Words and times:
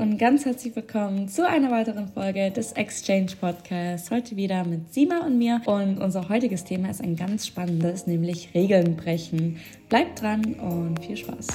und 0.00 0.16
ganz 0.16 0.44
herzlich 0.44 0.76
willkommen 0.76 1.28
zu 1.28 1.46
einer 1.46 1.72
weiteren 1.72 2.06
Folge 2.06 2.52
des 2.52 2.72
Exchange 2.72 3.32
Podcasts. 3.40 4.12
Heute 4.12 4.36
wieder 4.36 4.64
mit 4.64 4.92
Sima 4.94 5.26
und 5.26 5.38
mir. 5.38 5.60
Und 5.66 5.98
unser 5.98 6.28
heutiges 6.28 6.62
Thema 6.62 6.90
ist 6.90 7.02
ein 7.02 7.16
ganz 7.16 7.48
spannendes, 7.48 8.06
nämlich 8.06 8.54
Regeln 8.54 8.96
brechen. 8.96 9.58
Bleibt 9.88 10.22
dran 10.22 10.54
und 10.54 11.04
viel 11.04 11.16
Spaß. 11.16 11.48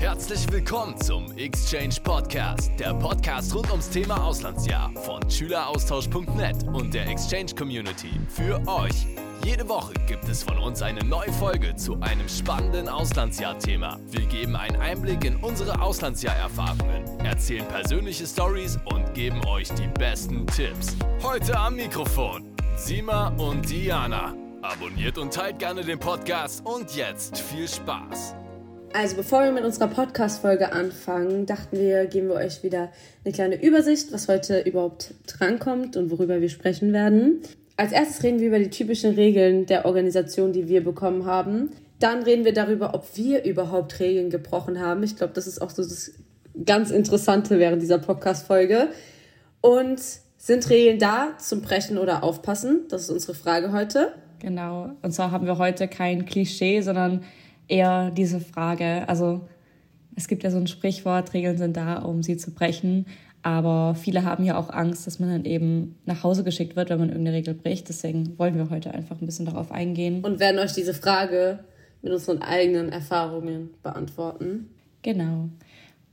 Herzlich 0.00 0.50
willkommen 0.50 0.96
zum 1.02 1.36
Exchange 1.36 1.96
Podcast, 2.02 2.70
der 2.78 2.94
Podcast 2.94 3.54
rund 3.54 3.70
ums 3.70 3.90
Thema 3.90 4.24
Auslandsjahr 4.24 4.90
von 4.94 5.20
Schüleraustausch.net 5.30 6.66
und 6.72 6.94
der 6.94 7.06
Exchange 7.08 7.54
Community 7.54 8.10
für 8.28 8.60
euch. 8.66 9.06
Jede 9.44 9.68
Woche 9.68 9.92
gibt 10.06 10.28
es 10.28 10.44
von 10.44 10.56
uns 10.58 10.82
eine 10.82 11.04
neue 11.04 11.32
Folge 11.32 11.74
zu 11.74 12.00
einem 12.00 12.28
spannenden 12.28 12.88
Auslandsjahr-Thema. 12.88 13.98
Wir 14.08 14.24
geben 14.26 14.54
einen 14.54 14.76
Einblick 14.76 15.24
in 15.24 15.34
unsere 15.36 15.82
Auslandsjahr-Erfahrungen, 15.82 17.04
erzählen 17.24 17.66
persönliche 17.66 18.24
Stories 18.24 18.78
und 18.84 19.12
geben 19.14 19.44
euch 19.46 19.68
die 19.70 19.88
besten 19.98 20.46
Tipps. 20.46 20.96
Heute 21.24 21.58
am 21.58 21.74
Mikrofon 21.74 22.54
Sima 22.76 23.34
und 23.36 23.68
Diana. 23.68 24.32
Abonniert 24.62 25.18
und 25.18 25.34
teilt 25.34 25.58
gerne 25.58 25.82
den 25.82 25.98
Podcast 25.98 26.64
und 26.64 26.94
jetzt 26.94 27.38
viel 27.38 27.66
Spaß. 27.66 28.36
Also 28.92 29.16
bevor 29.16 29.42
wir 29.42 29.50
mit 29.50 29.64
unserer 29.64 29.88
Podcast-Folge 29.88 30.70
anfangen, 30.70 31.46
dachten 31.46 31.78
wir, 31.78 32.06
geben 32.06 32.28
wir 32.28 32.36
euch 32.36 32.62
wieder 32.62 32.92
eine 33.24 33.34
kleine 33.34 33.60
Übersicht, 33.60 34.12
was 34.12 34.28
heute 34.28 34.60
überhaupt 34.60 35.14
drankommt 35.26 35.96
und 35.96 36.10
worüber 36.12 36.40
wir 36.40 36.48
sprechen 36.48 36.92
werden. 36.92 37.42
Als 37.76 37.92
erstes 37.92 38.22
reden 38.22 38.40
wir 38.40 38.48
über 38.48 38.58
die 38.58 38.70
typischen 38.70 39.14
Regeln 39.14 39.66
der 39.66 39.86
Organisation, 39.86 40.52
die 40.52 40.68
wir 40.68 40.84
bekommen 40.84 41.26
haben. 41.26 41.70
Dann 41.98 42.22
reden 42.22 42.44
wir 42.44 42.52
darüber, 42.52 42.94
ob 42.94 43.16
wir 43.16 43.44
überhaupt 43.44 43.98
Regeln 44.00 44.30
gebrochen 44.30 44.80
haben. 44.80 45.02
Ich 45.02 45.16
glaube, 45.16 45.32
das 45.34 45.46
ist 45.46 45.62
auch 45.62 45.70
so 45.70 45.82
das 45.82 46.12
ganz 46.66 46.90
Interessante 46.90 47.58
während 47.58 47.80
dieser 47.80 47.98
Podcast-Folge. 47.98 48.88
Und 49.60 50.00
sind 50.36 50.68
Regeln 50.70 50.98
da 50.98 51.38
zum 51.38 51.62
Brechen 51.62 51.98
oder 51.98 52.24
Aufpassen? 52.24 52.80
Das 52.88 53.02
ist 53.02 53.10
unsere 53.10 53.34
Frage 53.34 53.72
heute. 53.72 54.12
Genau. 54.40 54.90
Und 55.00 55.12
zwar 55.12 55.30
haben 55.30 55.46
wir 55.46 55.56
heute 55.58 55.86
kein 55.86 56.24
Klischee, 56.24 56.80
sondern 56.80 57.22
eher 57.68 58.10
diese 58.10 58.40
Frage. 58.40 59.08
Also 59.08 59.42
es 60.16 60.26
gibt 60.26 60.42
ja 60.42 60.50
so 60.50 60.58
ein 60.58 60.66
Sprichwort, 60.66 61.32
Regeln 61.32 61.58
sind 61.58 61.76
da, 61.76 61.98
um 61.98 62.24
sie 62.24 62.36
zu 62.36 62.52
brechen. 62.52 63.06
Aber 63.42 63.96
viele 63.96 64.24
haben 64.24 64.44
ja 64.44 64.56
auch 64.56 64.70
Angst, 64.70 65.06
dass 65.06 65.18
man 65.18 65.30
dann 65.30 65.44
eben 65.44 65.96
nach 66.04 66.22
Hause 66.22 66.44
geschickt 66.44 66.76
wird, 66.76 66.90
wenn 66.90 66.98
man 66.98 67.08
irgendeine 67.08 67.36
Regel 67.36 67.54
bricht. 67.54 67.88
Deswegen 67.88 68.38
wollen 68.38 68.56
wir 68.56 68.70
heute 68.70 68.94
einfach 68.94 69.20
ein 69.20 69.26
bisschen 69.26 69.46
darauf 69.46 69.72
eingehen. 69.72 70.24
Und 70.24 70.38
werden 70.38 70.60
euch 70.60 70.72
diese 70.72 70.94
Frage 70.94 71.58
mit 72.02 72.12
unseren 72.12 72.42
eigenen 72.42 72.90
Erfahrungen 72.90 73.70
beantworten. 73.82 74.70
Genau. 75.02 75.48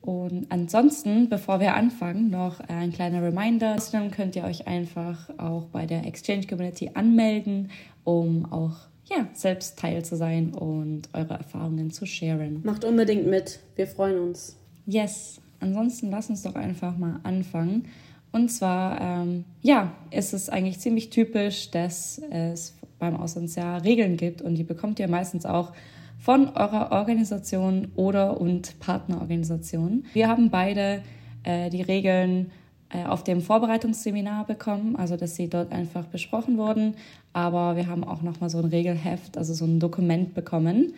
Und 0.02 0.48
ansonsten, 0.50 1.30
bevor 1.30 1.60
wir 1.60 1.76
anfangen, 1.76 2.30
noch 2.30 2.62
ein 2.62 2.92
kleiner 2.92 3.22
Reminder. 3.22 3.76
Dann 3.92 4.12
könnt 4.12 4.36
ihr 4.36 4.44
euch 4.44 4.68
einfach 4.68 5.30
auch 5.38 5.66
bei 5.66 5.86
der 5.86 6.06
Exchange 6.06 6.48
Community 6.48 6.92
anmelden, 6.94 7.70
um 8.04 8.52
auch 8.52 8.78
ja, 9.06 9.28
selbst 9.34 9.78
Teil 9.78 10.06
zu 10.06 10.16
sein 10.16 10.54
und 10.54 11.10
eure 11.14 11.34
Erfahrungen 11.34 11.92
zu 11.92 12.06
sharen. 12.06 12.62
Macht 12.64 12.86
unbedingt 12.86 13.28
mit. 13.28 13.60
Wir 13.76 13.88
freuen 13.88 14.20
uns. 14.20 14.56
Yes. 14.86 15.42
Ansonsten 15.60 16.10
lass 16.10 16.30
uns 16.30 16.44
doch 16.44 16.56
einfach 16.56 16.98
mal 16.98 17.20
anfangen. 17.24 17.86
Und 18.32 18.50
zwar, 18.50 19.02
ähm, 19.02 19.46
ja, 19.62 19.92
ist 20.12 20.34
es 20.34 20.50
eigentlich 20.50 20.80
ziemlich 20.80 21.10
typisch, 21.10 21.72
dass 21.72 22.22
es 22.30 22.76
beim 23.00 23.16
Auslandsjahr 23.16 23.84
Regeln 23.84 24.18
gibt 24.18 24.42
und 24.42 24.56
die 24.56 24.64
bekommt 24.64 25.00
ihr 25.00 25.08
meistens 25.08 25.46
auch 25.46 25.74
von 26.20 26.50
eurer 26.50 26.92
Organisation 26.92 27.88
oder 27.96 28.40
und 28.40 28.80
Partnerorganisation. 28.80 30.06
Wir 30.14 30.28
haben 30.28 30.50
beide 30.50 31.02
äh, 31.44 31.70
die 31.70 31.82
Regeln 31.82 32.52
äh, 32.90 33.06
auf 33.06 33.24
dem 33.24 33.42
Vorbereitungsseminar 33.42 34.46
bekommen, 34.46 34.96
also 34.96 35.16
dass 35.16 35.36
sie 35.36 35.48
dort 35.48 35.72
einfach 35.72 36.06
besprochen 36.06 36.58
wurden. 36.58 36.96
Aber 37.34 37.76
wir 37.78 37.88
haben 37.88 38.04
auch 38.04 38.22
nochmal 38.22 38.50
so 38.50 38.58
ein 38.58 38.66
Regelheft, 38.66 39.38
also 39.38 39.54
so 39.54 39.66
ein 39.66 39.80
Dokument 39.80 40.34
bekommen. 40.34 40.94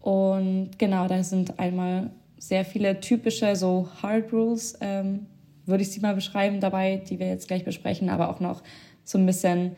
Und 0.00 0.70
genau, 0.78 1.08
da 1.08 1.22
sind 1.22 1.58
einmal 1.58 2.10
sehr 2.38 2.64
viele 2.64 3.00
typische 3.00 3.56
so 3.56 3.88
Hard 4.02 4.32
Rules, 4.32 4.78
ähm, 4.80 5.26
würde 5.66 5.82
ich 5.82 5.90
sie 5.90 6.00
mal 6.00 6.14
beschreiben, 6.14 6.60
dabei, 6.60 7.02
die 7.08 7.18
wir 7.18 7.28
jetzt 7.28 7.48
gleich 7.48 7.64
besprechen, 7.64 8.08
aber 8.08 8.30
auch 8.30 8.40
noch 8.40 8.62
so 9.04 9.18
ein 9.18 9.26
bisschen 9.26 9.76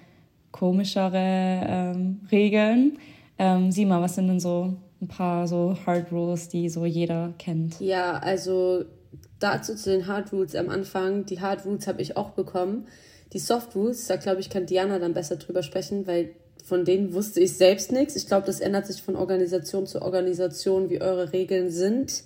komischere 0.53 1.15
ähm, 1.17 2.21
Regeln. 2.31 2.99
Ähm, 3.39 3.73
sieh 3.73 3.87
mal, 3.87 4.01
was 4.01 4.17
sind 4.17 4.29
denn 4.29 4.41
so 4.41 4.77
ein 5.01 5.09
paar 5.09 5.49
so 5.49 5.77
Hard 5.87 6.13
Rules, 6.13 6.49
die 6.49 6.69
so 6.69 6.85
jeder 6.85 7.35
kennt? 7.39 7.81
Ja, 7.81 8.19
also 8.19 8.85
dazu 9.39 9.75
zu 9.75 9.91
den 9.91 10.07
Hard 10.07 10.33
Rules 10.33 10.55
am 10.55 10.69
Anfang. 10.69 11.25
Die 11.27 11.41
Hard 11.41 11.65
Rules 11.65 11.87
habe 11.87 12.03
ich 12.03 12.17
auch 12.17 12.31
bekommen. 12.31 12.87
Die 13.33 13.39
Soft 13.39 13.75
Rules, 13.75 14.07
da 14.07 14.17
glaube 14.17 14.41
ich, 14.41 14.51
kann 14.51 14.67
Diana 14.67 14.99
dann 14.99 15.15
besser 15.15 15.37
drüber 15.37 15.63
sprechen, 15.63 16.07
weil 16.07 16.31
von 16.65 16.85
denen 16.85 17.15
wusste 17.15 17.41
ich 17.41 17.57
selbst 17.57 17.93
nichts. 17.93 18.17
Ich 18.17 18.27
glaube, 18.27 18.47
das 18.47 18.61
ändert 18.61 18.87
sich 18.87 19.03
von 19.03 19.17
Organisation 19.17 19.87
zu 19.87 20.03
Organisation, 20.03 20.91
wie 20.91 21.01
eure 21.01 21.33
Regeln 21.33 21.71
sind. 21.71 22.25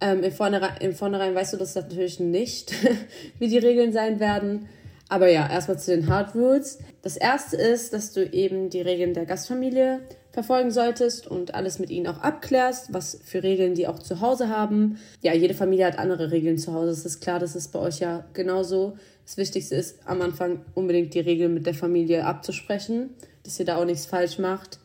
Ähm, 0.00 0.22
im, 0.22 0.32
Vornherein, 0.32 0.76
Im 0.80 0.94
Vornherein 0.94 1.34
weißt 1.34 1.54
du 1.54 1.56
das 1.56 1.74
natürlich 1.74 2.20
nicht, 2.20 2.74
wie 3.38 3.48
die 3.48 3.58
Regeln 3.58 3.92
sein 3.92 4.20
werden. 4.20 4.68
Aber 5.08 5.28
ja, 5.28 5.48
erstmal 5.48 5.78
zu 5.78 5.94
den 5.94 6.08
Hard 6.08 6.34
Rules. 6.34 6.78
Das 7.02 7.16
erste 7.16 7.56
ist, 7.56 7.92
dass 7.92 8.12
du 8.12 8.24
eben 8.24 8.70
die 8.70 8.80
Regeln 8.80 9.14
der 9.14 9.26
Gastfamilie 9.26 10.00
verfolgen 10.32 10.72
solltest 10.72 11.28
und 11.28 11.54
alles 11.54 11.78
mit 11.78 11.90
ihnen 11.90 12.08
auch 12.08 12.20
abklärst, 12.20 12.92
was 12.92 13.20
für 13.24 13.42
Regeln 13.42 13.74
die 13.74 13.86
auch 13.86 14.00
zu 14.00 14.20
Hause 14.20 14.48
haben. 14.48 14.98
Ja, 15.22 15.32
jede 15.32 15.54
Familie 15.54 15.86
hat 15.86 15.98
andere 15.98 16.32
Regeln 16.32 16.58
zu 16.58 16.72
Hause. 16.72 16.88
Das 16.88 17.06
ist 17.06 17.20
klar, 17.20 17.38
das 17.38 17.54
ist 17.54 17.68
bei 17.70 17.78
euch 17.78 18.00
ja 18.00 18.24
genauso. 18.32 18.96
Das 19.24 19.36
Wichtigste 19.36 19.76
ist 19.76 19.98
am 20.06 20.20
Anfang 20.22 20.62
unbedingt 20.74 21.14
die 21.14 21.20
Regeln 21.20 21.54
mit 21.54 21.66
der 21.66 21.74
Familie 21.74 22.26
abzusprechen, 22.26 23.10
dass 23.44 23.60
ihr 23.60 23.66
da 23.66 23.76
auch 23.76 23.84
nichts 23.84 24.06
falsch 24.06 24.38
macht. 24.38 24.80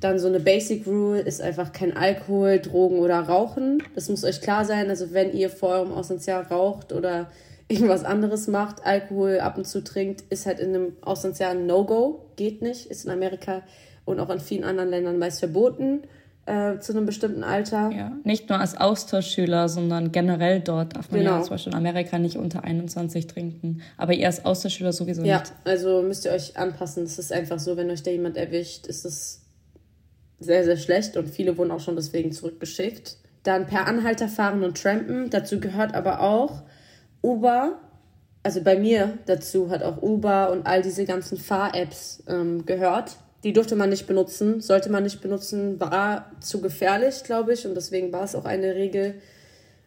Dann 0.00 0.18
so 0.18 0.28
eine 0.28 0.40
Basic 0.40 0.86
Rule 0.86 1.20
ist 1.20 1.40
einfach 1.40 1.72
kein 1.72 1.96
Alkohol, 1.96 2.58
Drogen 2.60 2.98
oder 2.98 3.20
Rauchen. 3.20 3.82
Das 3.94 4.08
muss 4.08 4.24
euch 4.24 4.40
klar 4.40 4.64
sein. 4.64 4.88
Also 4.88 5.12
wenn 5.12 5.32
ihr 5.32 5.50
vor 5.50 5.70
eurem 5.70 5.92
Auslandsjahr 5.92 6.50
raucht 6.50 6.92
oder 6.92 7.30
irgendwas 7.68 8.04
anderes 8.04 8.46
macht, 8.48 8.84
Alkohol 8.84 9.40
ab 9.40 9.58
und 9.58 9.66
zu 9.66 9.84
trinkt, 9.84 10.22
ist 10.30 10.46
halt 10.46 10.60
in 10.60 10.74
einem 10.74 10.92
Auslandsjahr 11.02 11.50
ein 11.50 11.66
No-Go. 11.66 12.26
Geht 12.36 12.62
nicht. 12.62 12.86
Ist 12.86 13.04
in 13.04 13.10
Amerika 13.10 13.62
und 14.04 14.20
auch 14.20 14.30
in 14.30 14.40
vielen 14.40 14.64
anderen 14.64 14.90
Ländern 14.90 15.18
meist 15.18 15.40
verboten 15.40 16.02
äh, 16.48 16.78
zu 16.78 16.92
einem 16.92 17.04
bestimmten 17.04 17.44
Alter. 17.44 17.90
Ja, 17.90 18.12
nicht 18.24 18.48
nur 18.48 18.58
als 18.58 18.76
Austauschschüler, 18.76 19.68
sondern 19.68 20.12
generell 20.12 20.60
dort 20.60 20.96
darf 20.96 21.10
man 21.10 21.20
genau. 21.20 21.36
ja 21.36 21.42
zum 21.42 21.50
Beispiel 21.50 21.72
in 21.72 21.78
Amerika 21.78 22.18
nicht 22.18 22.36
unter 22.36 22.64
21 22.64 23.26
trinken. 23.26 23.82
Aber 23.98 24.14
ihr 24.14 24.26
als 24.26 24.44
Austauschschüler 24.44 24.92
sowieso 24.92 25.22
ja, 25.22 25.40
nicht. 25.40 25.50
Ja, 25.50 25.70
also 25.70 26.02
müsst 26.02 26.24
ihr 26.24 26.32
euch 26.32 26.56
anpassen. 26.56 27.04
Es 27.04 27.18
ist 27.18 27.32
einfach 27.32 27.58
so, 27.58 27.76
wenn 27.76 27.90
euch 27.90 28.02
da 28.02 28.10
jemand 28.10 28.38
erwischt, 28.38 28.86
ist 28.86 29.04
es 29.04 29.42
sehr, 30.40 30.64
sehr 30.64 30.76
schlecht 30.76 31.16
und 31.16 31.28
viele 31.28 31.56
wurden 31.56 31.70
auch 31.70 31.80
schon 31.80 31.96
deswegen 31.96 32.32
zurückgeschickt. 32.32 33.16
Dann 33.42 33.66
per 33.66 33.86
Anhalter 33.86 34.28
fahren 34.28 34.62
und 34.62 34.80
trampen. 34.80 35.30
Dazu 35.30 35.60
gehört 35.60 35.94
aber 35.94 36.20
auch 36.20 36.62
Uber. 37.22 37.78
Also 38.42 38.62
bei 38.62 38.78
mir 38.78 39.18
dazu 39.26 39.70
hat 39.70 39.82
auch 39.82 40.02
Uber 40.02 40.50
und 40.50 40.66
all 40.66 40.82
diese 40.82 41.04
ganzen 41.04 41.38
Fahr-Apps 41.38 42.22
ähm, 42.28 42.66
gehört. 42.66 43.16
Die 43.44 43.52
durfte 43.52 43.76
man 43.76 43.90
nicht 43.90 44.06
benutzen, 44.06 44.60
sollte 44.60 44.90
man 44.90 45.04
nicht 45.04 45.20
benutzen, 45.20 45.78
war 45.78 46.32
zu 46.40 46.60
gefährlich, 46.60 47.22
glaube 47.24 47.52
ich. 47.52 47.66
Und 47.66 47.74
deswegen 47.74 48.12
war 48.12 48.24
es 48.24 48.34
auch 48.34 48.44
eine 48.44 48.74
Regel. 48.74 49.14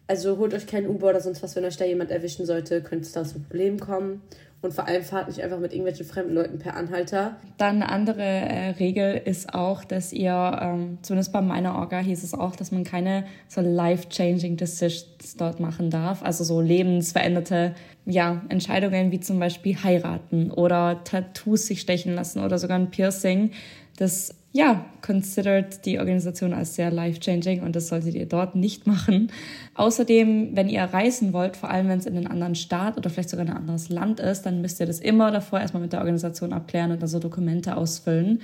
Also 0.06 0.38
holt 0.38 0.54
euch 0.54 0.66
keinen 0.66 0.88
Uber 0.88 1.10
oder 1.10 1.20
sonst 1.20 1.42
was, 1.42 1.54
wenn 1.56 1.64
euch 1.64 1.76
da 1.76 1.84
jemand 1.84 2.10
erwischen 2.10 2.46
sollte, 2.46 2.82
könnte 2.82 3.06
es 3.06 3.12
da 3.12 3.24
zu 3.24 3.40
Problemen 3.40 3.78
kommen. 3.78 4.22
Und 4.62 4.72
vor 4.72 4.86
allem 4.86 5.02
fahrt 5.02 5.26
nicht 5.26 5.42
einfach 5.42 5.58
mit 5.58 5.72
irgendwelchen 5.72 6.06
fremden 6.06 6.34
Leuten 6.34 6.58
per 6.60 6.76
Anhalter. 6.76 7.36
Dann 7.58 7.82
eine 7.82 7.88
andere 7.90 8.22
äh, 8.22 8.70
Regel 8.70 9.20
ist 9.24 9.54
auch, 9.54 9.84
dass 9.84 10.12
ihr, 10.12 10.58
ähm, 10.62 10.98
zumindest 11.02 11.32
bei 11.32 11.42
meiner 11.42 11.74
Orga 11.74 11.98
hieß 11.98 12.22
es 12.22 12.32
auch, 12.32 12.54
dass 12.54 12.70
man 12.70 12.84
keine 12.84 13.24
so 13.48 13.60
life-changing 13.60 14.56
Decisions 14.56 15.36
dort 15.36 15.58
machen 15.58 15.90
darf. 15.90 16.22
Also 16.22 16.44
so 16.44 16.60
lebensveränderte 16.60 17.74
ja, 18.06 18.42
Entscheidungen 18.50 19.10
wie 19.10 19.18
zum 19.18 19.40
Beispiel 19.40 19.76
heiraten 19.82 20.52
oder 20.52 21.02
Tattoos 21.02 21.66
sich 21.66 21.80
stechen 21.80 22.14
lassen 22.14 22.38
oder 22.38 22.58
sogar 22.58 22.78
ein 22.78 22.90
Piercing. 22.90 23.50
Das 23.96 24.32
ja, 24.52 24.84
considered 25.00 25.84
die 25.86 25.98
Organisation 25.98 26.52
als 26.52 26.74
sehr 26.74 26.90
life-changing 26.90 27.62
und 27.62 27.74
das 27.74 27.88
solltet 27.88 28.14
ihr 28.14 28.26
dort 28.26 28.54
nicht 28.54 28.86
machen. 28.86 29.32
Außerdem, 29.74 30.54
wenn 30.54 30.68
ihr 30.68 30.82
reisen 30.82 31.32
wollt, 31.32 31.56
vor 31.56 31.70
allem 31.70 31.88
wenn 31.88 31.98
es 31.98 32.06
in 32.06 32.16
einen 32.16 32.26
anderen 32.26 32.54
Staat 32.54 32.98
oder 32.98 33.08
vielleicht 33.08 33.30
sogar 33.30 33.46
in 33.46 33.50
ein 33.50 33.56
anderes 33.56 33.88
Land 33.88 34.20
ist, 34.20 34.42
dann 34.42 34.60
müsst 34.60 34.78
ihr 34.78 34.86
das 34.86 35.00
immer 35.00 35.30
davor 35.30 35.60
erstmal 35.60 35.82
mit 35.82 35.94
der 35.94 36.00
Organisation 36.00 36.52
abklären 36.52 36.92
und 36.92 37.00
dann 37.00 37.08
so 37.08 37.18
Dokumente 37.18 37.76
ausfüllen. 37.76 38.42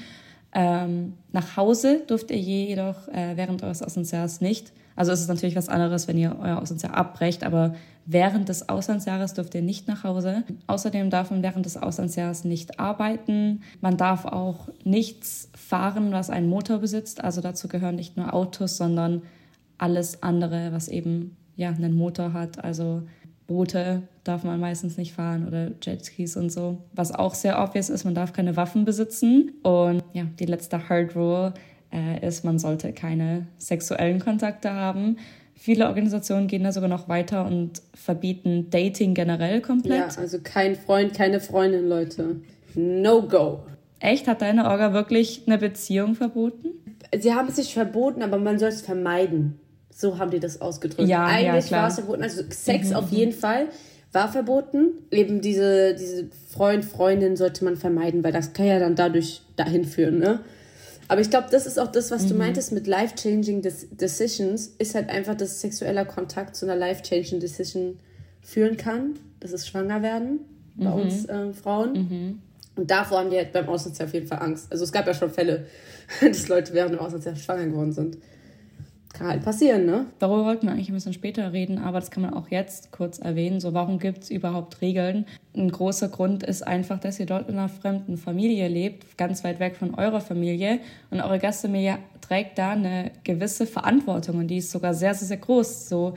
Ähm, 0.55 1.13
nach 1.33 1.59
Hause 1.59 2.01
dürft 2.09 2.31
ihr 2.31 2.39
jedoch 2.39 3.07
äh, 3.09 3.37
während 3.37 3.63
eures 3.63 3.83
Auslandsjahres 3.83 4.41
nicht. 4.41 4.73
Also 4.99 5.13
es 5.13 5.21
ist 5.21 5.29
natürlich 5.29 5.55
was 5.55 5.69
anderes, 5.69 6.09
wenn 6.09 6.19
ihr 6.19 6.37
euer 6.41 6.61
Auslandsjahr 6.61 6.97
abbrecht, 6.97 7.45
aber 7.45 7.77
während 8.05 8.49
des 8.49 8.69
Auslandsjahres 8.69 9.33
dürft 9.33 9.55
ihr 9.55 9.63
nicht 9.63 9.87
nach 9.87 10.03
Hause. 10.03 10.43
Außerdem 10.67 11.09
darf 11.09 11.31
man 11.31 11.41
während 11.45 11.67
des 11.67 11.77
Auslandsjahres 11.77 12.43
nicht 12.43 12.81
arbeiten. 12.81 13.61
Man 13.81 13.97
darf 13.97 14.25
auch 14.25 14.69
nichts 14.83 15.51
fahren, 15.55 16.11
was 16.11 16.31
einen 16.31 16.49
Motor 16.49 16.79
besitzt. 16.79 17.23
Also 17.23 17.41
dazu 17.41 17.69
gehören 17.69 17.95
nicht 17.95 18.17
nur 18.17 18.35
Autos, 18.35 18.77
sondern 18.77 19.23
alles 19.79 20.25
andere, 20.25 20.73
was 20.73 20.89
eben 20.89 21.37
ja 21.55 21.69
einen 21.69 21.95
Motor 21.95 22.33
hat. 22.33 22.65
Also 22.65 23.03
Boote 23.47 24.03
darf 24.25 24.43
man 24.43 24.59
meistens 24.59 24.97
nicht 24.97 25.13
fahren 25.13 25.47
oder 25.47 25.71
Jetskis 25.81 26.37
und 26.37 26.51
so. 26.51 26.79
Was 26.93 27.13
auch 27.13 27.35
sehr 27.35 27.63
obvious 27.63 27.89
ist, 27.89 28.05
man 28.05 28.17
darf 28.17 28.33
keine 28.33 28.57
Waffen 28.57 28.85
besitzen. 28.85 29.53
Und 29.63 30.03
ja, 30.13 30.25
die 30.41 30.47
letzte 30.47 30.89
Hard 30.89 31.15
Rule 31.15 31.55
äh, 31.93 32.27
ist, 32.27 32.45
man 32.45 32.59
sollte 32.59 32.93
keine 32.93 33.47
sexuellen 33.59 34.21
Kontakte 34.21 34.71
haben. 34.73 35.17
Viele 35.55 35.87
Organisationen 35.87 36.47
gehen 36.47 36.63
da 36.63 36.73
sogar 36.73 36.89
noch 36.89 37.09
weiter 37.09 37.45
und 37.45 37.83
verbieten 37.95 38.71
Dating 38.71 39.15
generell 39.15 39.61
komplett. 39.61 40.13
Ja, 40.13 40.21
also 40.21 40.39
kein 40.43 40.77
Freund, 40.77 41.15
keine 41.15 41.41
Freundin, 41.41 41.89
Leute. 41.89 42.37
No 42.75 43.23
go. 43.23 43.61
Echt? 43.99 44.29
Hat 44.29 44.43
deine 44.43 44.67
Orga 44.67 44.93
wirklich 44.93 45.43
eine 45.47 45.59
Beziehung 45.59 46.15
verboten? 46.15 46.69
Sie 47.19 47.35
haben 47.35 47.49
es 47.49 47.57
nicht 47.57 47.73
verboten, 47.73 48.23
aber 48.23 48.39
man 48.39 48.59
soll 48.59 48.69
es 48.69 48.83
vermeiden. 48.83 49.59
So 49.91 50.19
haben 50.19 50.31
die 50.31 50.39
das 50.39 50.61
ausgedrückt. 50.61 51.09
Ja, 51.09 51.27
Eigentlich 51.27 51.71
ja, 51.71 51.79
war 51.79 51.89
es 51.89 51.95
verboten. 51.95 52.23
Also 52.23 52.45
Sex 52.51 52.91
mhm. 52.91 52.97
auf 52.97 53.11
jeden 53.11 53.33
Fall 53.33 53.67
war 54.13 54.31
verboten. 54.31 54.93
Eben 55.11 55.41
diese, 55.41 55.95
diese 55.95 56.29
Freund, 56.51 56.85
Freundin 56.85 57.37
sollte 57.37 57.65
man 57.65 57.77
vermeiden, 57.77 58.23
weil 58.23 58.33
das 58.33 58.53
kann 58.53 58.67
ja 58.67 58.79
dann 58.79 58.95
dadurch 58.95 59.43
dahin 59.57 59.85
führen, 59.85 60.19
ne? 60.19 60.41
Aber 61.09 61.23
ich 61.23 61.31
glaube, 61.31 61.49
das 61.51 61.67
ist 61.67 61.79
auch 61.79 61.91
das, 61.91 62.11
was 62.11 62.25
mhm. 62.25 62.29
du 62.29 62.35
meintest 62.35 62.73
mit 62.73 62.87
life-changing 62.87 63.63
decisions, 63.63 64.75
ist 64.79 64.95
halt 64.95 65.09
einfach, 65.09 65.35
dass 65.35 65.61
sexueller 65.61 66.05
Kontakt 66.05 66.55
zu 66.55 66.67
einer 66.67 66.77
life-changing 66.77 67.41
decision 67.41 67.99
führen 68.43 68.77
kann. 68.77 69.19
Das 69.41 69.53
ist 69.53 69.67
schwanger 69.67 70.03
werden 70.03 70.41
bei 70.77 70.91
mhm. 70.91 71.01
uns 71.01 71.25
äh, 71.25 71.53
Frauen. 71.53 71.93
Mhm. 71.93 72.43
Und 72.77 72.91
davor 72.91 73.21
haben 73.21 73.31
die 73.31 73.37
halt 73.37 73.53
beim 73.53 73.69
Auslandsjahr 73.69 74.07
auf 74.07 74.15
jeden 74.15 74.27
Fall 74.27 74.39
Angst. 74.39 74.71
Also 74.71 74.85
es 74.85 74.93
gab 74.93 75.07
ja 75.07 75.15
schon 75.15 75.31
Fälle, 75.31 75.67
dass 76.21 76.49
Leute 76.49 76.73
während 76.75 76.93
dem 76.93 77.01
Auslandsjahr 77.01 77.35
schwanger 77.37 77.67
geworden 77.67 77.93
sind. 77.93 78.19
Kann 79.19 79.27
halt 79.27 79.45
passieren, 79.45 79.85
ne? 79.85 80.07
Darüber 80.21 80.45
wollten 80.45 80.67
wir 80.67 80.73
eigentlich 80.73 80.91
ein 80.91 80.95
bisschen 80.95 81.13
später 81.13 81.53
reden, 81.53 81.79
aber 81.79 81.99
das 81.99 82.13
kann 82.13 82.23
man 82.23 82.35
auch 82.35 82.51
jetzt 82.51 82.93
kurz 82.93 83.19
erwähnen. 83.19 83.59
So, 83.59 83.75
warum 83.75 83.99
gibt 83.99 84.23
es 84.23 84.31
überhaupt 84.31 84.81
Regeln? 84.81 85.27
Ein 85.57 85.73
großer 85.73 86.09
Grund 86.09 86.45
ist 86.45 86.65
einfach, 86.65 87.01
dass 87.01 87.19
ihr 87.19 87.27
dort 87.27 87.49
in 87.49 87.59
einer 87.59 87.69
fremden 87.69 88.17
Familie 88.17 88.69
lebt, 88.69 89.19
ganz 89.19 89.43
weit 89.43 89.59
weg 89.59 89.75
von 89.75 89.97
eurer 89.97 90.21
Familie. 90.21 90.79
Und 91.11 91.21
eure 91.21 91.41
Gastfamilie 91.41 91.99
trägt 92.21 92.59
da 92.59 92.71
eine 92.71 93.11
gewisse 93.25 93.67
Verantwortung 93.67 94.39
und 94.39 94.47
die 94.47 94.59
ist 94.59 94.71
sogar 94.71 94.95
sehr, 94.95 95.15
sehr, 95.15 95.27
sehr 95.27 95.39
groß. 95.39 95.89
So, 95.89 96.15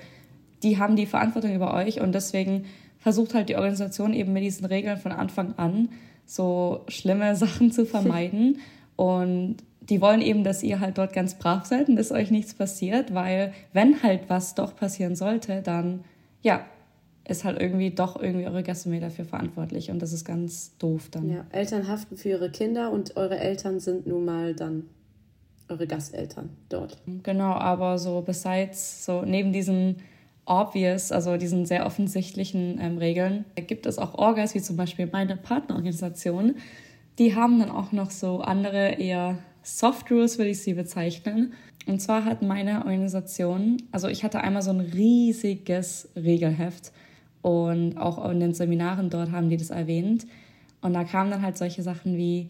die 0.62 0.78
haben 0.78 0.96
die 0.96 1.08
Verantwortung 1.08 1.56
über 1.56 1.74
euch 1.74 2.02
und 2.02 2.14
deswegen 2.14 2.66
versucht 3.00 3.34
halt 3.34 3.50
die 3.50 3.56
Organisation 3.56 4.14
eben 4.14 4.32
mit 4.32 4.44
diesen 4.44 4.66
Regeln 4.66 4.98
von 4.98 5.12
Anfang 5.12 5.56
an 5.58 5.90
so 6.28 6.82
schlimme 6.88 7.36
Sachen 7.36 7.72
zu 7.72 7.88
vermeiden. 7.88 8.60
Und 8.96 9.58
die 9.82 10.00
wollen 10.00 10.22
eben, 10.22 10.44
dass 10.44 10.64
ihr 10.64 10.80
halt 10.80 10.98
dort 10.98 11.14
ganz 11.14 11.36
brav 11.36 11.66
seid 11.66 11.90
und 11.90 11.96
dass 11.96 12.12
euch 12.12 12.32
nichts 12.32 12.54
passiert, 12.54 13.14
weil 13.14 13.52
wenn 13.74 14.02
halt 14.04 14.22
was 14.30 14.56
doch 14.56 14.76
passieren 14.76 15.16
sollte, 15.16 15.62
dann 15.62 16.04
ja, 16.42 16.66
ist 17.28 17.44
halt 17.44 17.60
irgendwie 17.60 17.92
doch 17.92 18.22
irgendwie 18.22 18.46
eure 18.46 18.64
Gastfamilie 18.64 19.08
dafür 19.08 19.26
verantwortlich 19.26 19.90
und 19.90 20.02
das 20.02 20.14
ist 20.14 20.26
ganz 20.26 20.78
doof 20.78 21.10
dann. 21.10 21.30
Ja, 21.30 21.46
Eltern 21.52 21.88
haften 21.88 22.18
für 22.18 22.30
ihre 22.30 22.52
Kinder 22.52 22.92
und 22.92 23.16
eure 23.18 23.38
Eltern 23.40 23.80
sind 23.80 24.06
nun 24.06 24.26
mal 24.26 24.56
dann 24.56 24.86
eure 25.68 25.88
Gasteltern 25.88 26.50
dort. 26.70 26.98
Genau, 27.24 27.54
aber 27.54 27.98
so 27.98 28.22
besides, 28.22 29.06
so 29.06 29.24
neben 29.24 29.54
diesen 29.54 29.98
obvious, 30.46 31.12
also 31.12 31.38
diesen 31.38 31.66
sehr 31.66 31.86
offensichtlichen 31.86 32.78
ähm, 32.80 32.98
Regeln, 32.98 33.46
gibt 33.56 33.86
es 33.86 33.98
auch 33.98 34.16
Orgas, 34.16 34.54
wie 34.54 34.62
zum 34.62 34.76
Beispiel 34.76 35.08
meine 35.12 35.38
Partnerorganisation, 35.38 36.56
die 37.20 37.36
haben 37.36 37.60
dann 37.60 37.72
auch 37.72 37.92
noch 37.92 38.12
so 38.12 38.42
andere 38.42 38.94
eher 38.96 39.38
Soft 39.64 40.12
Rules, 40.12 40.38
würde 40.38 40.52
ich 40.52 40.62
sie 40.62 40.74
bezeichnen. 40.74 41.54
Und 41.88 42.02
zwar 42.02 42.26
hat 42.26 42.42
meine 42.42 42.86
Organisation, 42.86 43.78
also 43.92 44.08
ich 44.08 44.24
hatte 44.24 44.42
einmal 44.42 44.62
so 44.62 44.72
ein 44.72 44.82
riesiges 44.82 46.10
Regelheft 46.16 46.92
und 47.42 47.98
auch 47.98 48.30
in 48.30 48.40
den 48.40 48.54
Seminaren 48.54 49.10
dort 49.10 49.32
haben 49.32 49.50
die 49.50 49.58
das 49.58 49.72
erwähnt. 49.72 50.28
Und 50.82 50.94
da 50.94 51.04
kamen 51.04 51.32
dann 51.32 51.42
halt 51.42 51.58
solche 51.58 51.82
Sachen 51.82 52.18
wie, 52.18 52.50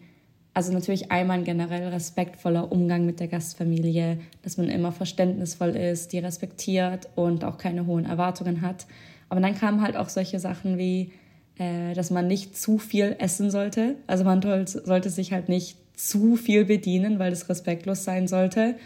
also 0.54 0.72
natürlich 0.72 1.10
einmal 1.10 1.38
ein 1.38 1.44
generell 1.44 1.88
respektvoller 1.88 2.70
Umgang 2.70 3.06
mit 3.06 3.20
der 3.20 3.28
Gastfamilie, 3.28 4.18
dass 4.42 4.58
man 4.58 4.68
immer 4.68 4.92
verständnisvoll 4.92 5.70
ist, 5.70 6.12
die 6.12 6.18
respektiert 6.18 7.08
und 7.14 7.44
auch 7.44 7.56
keine 7.56 7.86
hohen 7.86 8.04
Erwartungen 8.04 8.60
hat. 8.60 8.86
Aber 9.28 9.40
dann 9.40 9.54
kamen 9.54 9.80
halt 9.80 9.96
auch 9.96 10.10
solche 10.10 10.38
Sachen 10.38 10.76
wie, 10.76 11.12
äh, 11.58 11.94
dass 11.94 12.10
man 12.10 12.26
nicht 12.26 12.56
zu 12.56 12.78
viel 12.78 13.16
essen 13.18 13.50
sollte. 13.50 13.96
Also 14.06 14.24
man 14.24 14.42
sollte 14.66 15.10
sich 15.10 15.32
halt 15.32 15.48
nicht 15.48 15.76
zu 15.94 16.36
viel 16.36 16.64
bedienen, 16.64 17.18
weil 17.18 17.30
das 17.30 17.48
respektlos 17.48 18.04
sein 18.04 18.26
sollte. 18.28 18.76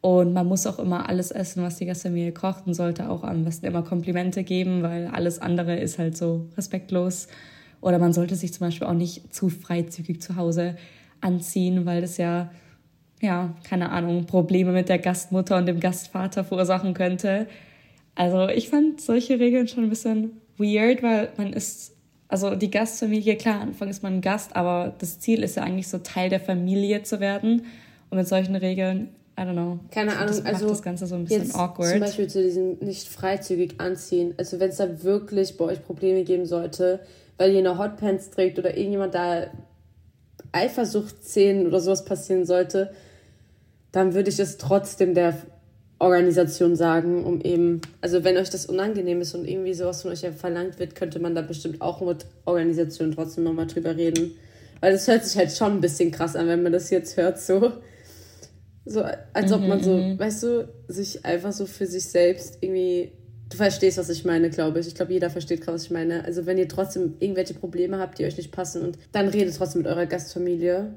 Und 0.00 0.34
man 0.34 0.46
muss 0.46 0.66
auch 0.66 0.78
immer 0.78 1.08
alles 1.08 1.30
essen, 1.30 1.62
was 1.62 1.76
die 1.76 1.86
Gastfamilie 1.86 2.32
kocht 2.32 2.66
und 2.66 2.74
sollte 2.74 3.08
auch 3.08 3.24
am 3.24 3.44
besten 3.44 3.64
immer 3.66 3.82
Komplimente 3.82 4.44
geben, 4.44 4.82
weil 4.82 5.06
alles 5.06 5.38
andere 5.38 5.76
ist 5.76 5.98
halt 5.98 6.16
so 6.16 6.46
respektlos. 6.58 7.28
Oder 7.80 7.98
man 7.98 8.12
sollte 8.12 8.34
sich 8.34 8.52
zum 8.52 8.66
Beispiel 8.66 8.86
auch 8.86 8.94
nicht 8.94 9.34
zu 9.34 9.48
freizügig 9.48 10.20
zu 10.20 10.36
Hause 10.36 10.76
anziehen, 11.22 11.86
weil 11.86 12.02
das 12.02 12.18
ja, 12.18 12.50
ja, 13.22 13.56
keine 13.64 13.90
Ahnung, 13.90 14.26
Probleme 14.26 14.72
mit 14.72 14.90
der 14.90 14.98
Gastmutter 14.98 15.56
und 15.56 15.66
dem 15.66 15.80
Gastvater 15.80 16.44
verursachen 16.44 16.92
könnte. 16.92 17.46
Also 18.14 18.48
ich 18.48 18.68
fand 18.68 19.00
solche 19.00 19.40
Regeln 19.40 19.68
schon 19.68 19.84
ein 19.84 19.90
bisschen 19.90 20.32
weird, 20.58 21.02
weil 21.02 21.30
man 21.38 21.54
ist, 21.54 21.93
also 22.34 22.56
die 22.56 22.68
Gastfamilie, 22.68 23.36
klar, 23.36 23.60
am 23.60 23.68
Anfang 23.68 23.88
ist 23.88 24.02
man 24.02 24.14
ein 24.14 24.20
Gast, 24.20 24.56
aber 24.56 24.92
das 24.98 25.20
Ziel 25.20 25.44
ist 25.44 25.54
ja 25.54 25.62
eigentlich 25.62 25.86
so 25.86 25.98
Teil 25.98 26.30
der 26.30 26.40
Familie 26.40 27.04
zu 27.04 27.20
werden. 27.20 27.64
Und 28.10 28.18
mit 28.18 28.26
solchen 28.26 28.56
Regeln, 28.56 29.14
I 29.38 29.42
don't 29.42 29.52
know. 29.52 29.78
Keine 29.92 30.16
Ahnung, 30.16 30.26
das 30.26 30.42
macht 30.42 30.54
also 30.54 30.68
das 30.68 30.82
Ganze 30.82 31.06
so 31.06 31.14
ein 31.14 31.26
bisschen 31.26 31.44
jetzt 31.44 31.54
awkward. 31.54 31.92
Zum 31.92 32.00
Beispiel 32.00 32.26
zu 32.26 32.42
diesem 32.42 32.78
nicht 32.80 33.06
freizügig 33.06 33.74
anziehen. 33.78 34.34
Also 34.36 34.58
wenn 34.58 34.70
es 34.70 34.78
da 34.78 35.04
wirklich 35.04 35.56
bei 35.56 35.66
euch 35.66 35.84
Probleme 35.84 36.24
geben 36.24 36.44
sollte, 36.44 36.98
weil 37.38 37.52
ihr 37.52 37.60
eine 37.60 37.78
Hotpants 37.78 38.30
trägt 38.30 38.58
oder 38.58 38.76
irgendjemand 38.76 39.14
da 39.14 39.46
Eifersuchtsszenen 40.50 41.68
oder 41.68 41.78
sowas 41.78 42.04
passieren 42.04 42.46
sollte, 42.46 42.92
dann 43.92 44.12
würde 44.12 44.30
ich 44.30 44.40
es 44.40 44.56
trotzdem 44.56 45.14
der 45.14 45.36
Organisation 45.98 46.76
sagen, 46.76 47.24
um 47.24 47.40
eben, 47.40 47.80
also 48.00 48.24
wenn 48.24 48.36
euch 48.36 48.50
das 48.50 48.66
unangenehm 48.66 49.20
ist 49.20 49.34
und 49.34 49.46
irgendwie 49.48 49.74
sowas 49.74 50.02
von 50.02 50.10
euch 50.10 50.22
ja 50.22 50.32
verlangt 50.32 50.78
wird, 50.78 50.94
könnte 50.94 51.18
man 51.18 51.34
da 51.34 51.42
bestimmt 51.42 51.80
auch 51.80 52.00
mit 52.00 52.26
Organisation 52.44 53.12
trotzdem 53.12 53.44
nochmal 53.44 53.66
drüber 53.66 53.96
reden. 53.96 54.32
Weil 54.80 54.92
das 54.92 55.08
hört 55.08 55.24
sich 55.24 55.36
halt 55.38 55.52
schon 55.52 55.72
ein 55.72 55.80
bisschen 55.80 56.10
krass 56.10 56.36
an, 56.36 56.48
wenn 56.48 56.62
man 56.62 56.72
das 56.72 56.90
jetzt 56.90 57.16
hört, 57.16 57.40
so. 57.40 57.72
So, 58.84 59.02
als 59.32 59.50
ob 59.50 59.62
man 59.62 59.82
so, 59.82 59.96
mhm. 59.96 60.18
weißt 60.18 60.42
du, 60.42 60.68
sich 60.88 61.24
einfach 61.24 61.52
so 61.52 61.64
für 61.64 61.86
sich 61.86 62.04
selbst 62.04 62.58
irgendwie 62.60 63.12
Du 63.50 63.58
verstehst, 63.58 63.98
was 63.98 64.08
ich 64.08 64.24
meine, 64.24 64.50
glaube 64.50 64.80
ich. 64.80 64.86
Ich 64.86 64.94
glaube, 64.94 65.12
jeder 65.12 65.30
versteht 65.30 65.60
gerade, 65.60 65.76
was 65.76 65.84
ich 65.84 65.90
meine. 65.90 66.24
Also, 66.24 66.46
wenn 66.46 66.58
ihr 66.58 66.68
trotzdem 66.68 67.14
irgendwelche 67.20 67.54
Probleme 67.54 67.98
habt, 67.98 68.18
die 68.18 68.24
euch 68.24 68.36
nicht 68.36 68.52
passen, 68.52 68.82
und 68.82 68.98
dann 69.12 69.28
redet 69.28 69.56
trotzdem 69.56 69.82
mit 69.82 69.90
eurer 69.90 70.06
Gastfamilie 70.06 70.94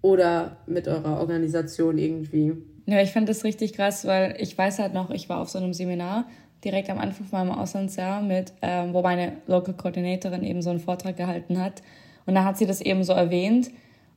oder 0.00 0.56
mit 0.66 0.88
eurer 0.88 1.20
Organisation 1.20 1.98
irgendwie. 1.98 2.54
Ja, 2.92 3.00
ich 3.00 3.10
fand 3.10 3.26
das 3.26 3.42
richtig 3.42 3.72
krass, 3.72 4.04
weil 4.04 4.36
ich 4.38 4.58
weiß 4.58 4.78
halt 4.78 4.92
noch, 4.92 5.08
ich 5.08 5.30
war 5.30 5.40
auf 5.40 5.48
so 5.48 5.58
einem 5.58 5.72
Seminar 5.72 6.26
direkt 6.62 6.90
am 6.90 6.98
Anfang 6.98 7.26
von 7.26 7.38
meinem 7.38 7.58
Auslandsjahr 7.58 8.20
mit, 8.20 8.52
ähm, 8.60 8.92
wo 8.92 9.00
meine 9.00 9.32
Local 9.46 9.72
Coordinatorin 9.72 10.42
eben 10.42 10.60
so 10.60 10.68
einen 10.68 10.78
Vortrag 10.78 11.16
gehalten 11.16 11.58
hat. 11.58 11.82
Und 12.26 12.34
da 12.34 12.44
hat 12.44 12.58
sie 12.58 12.66
das 12.66 12.82
eben 12.82 13.02
so 13.02 13.14
erwähnt. 13.14 13.70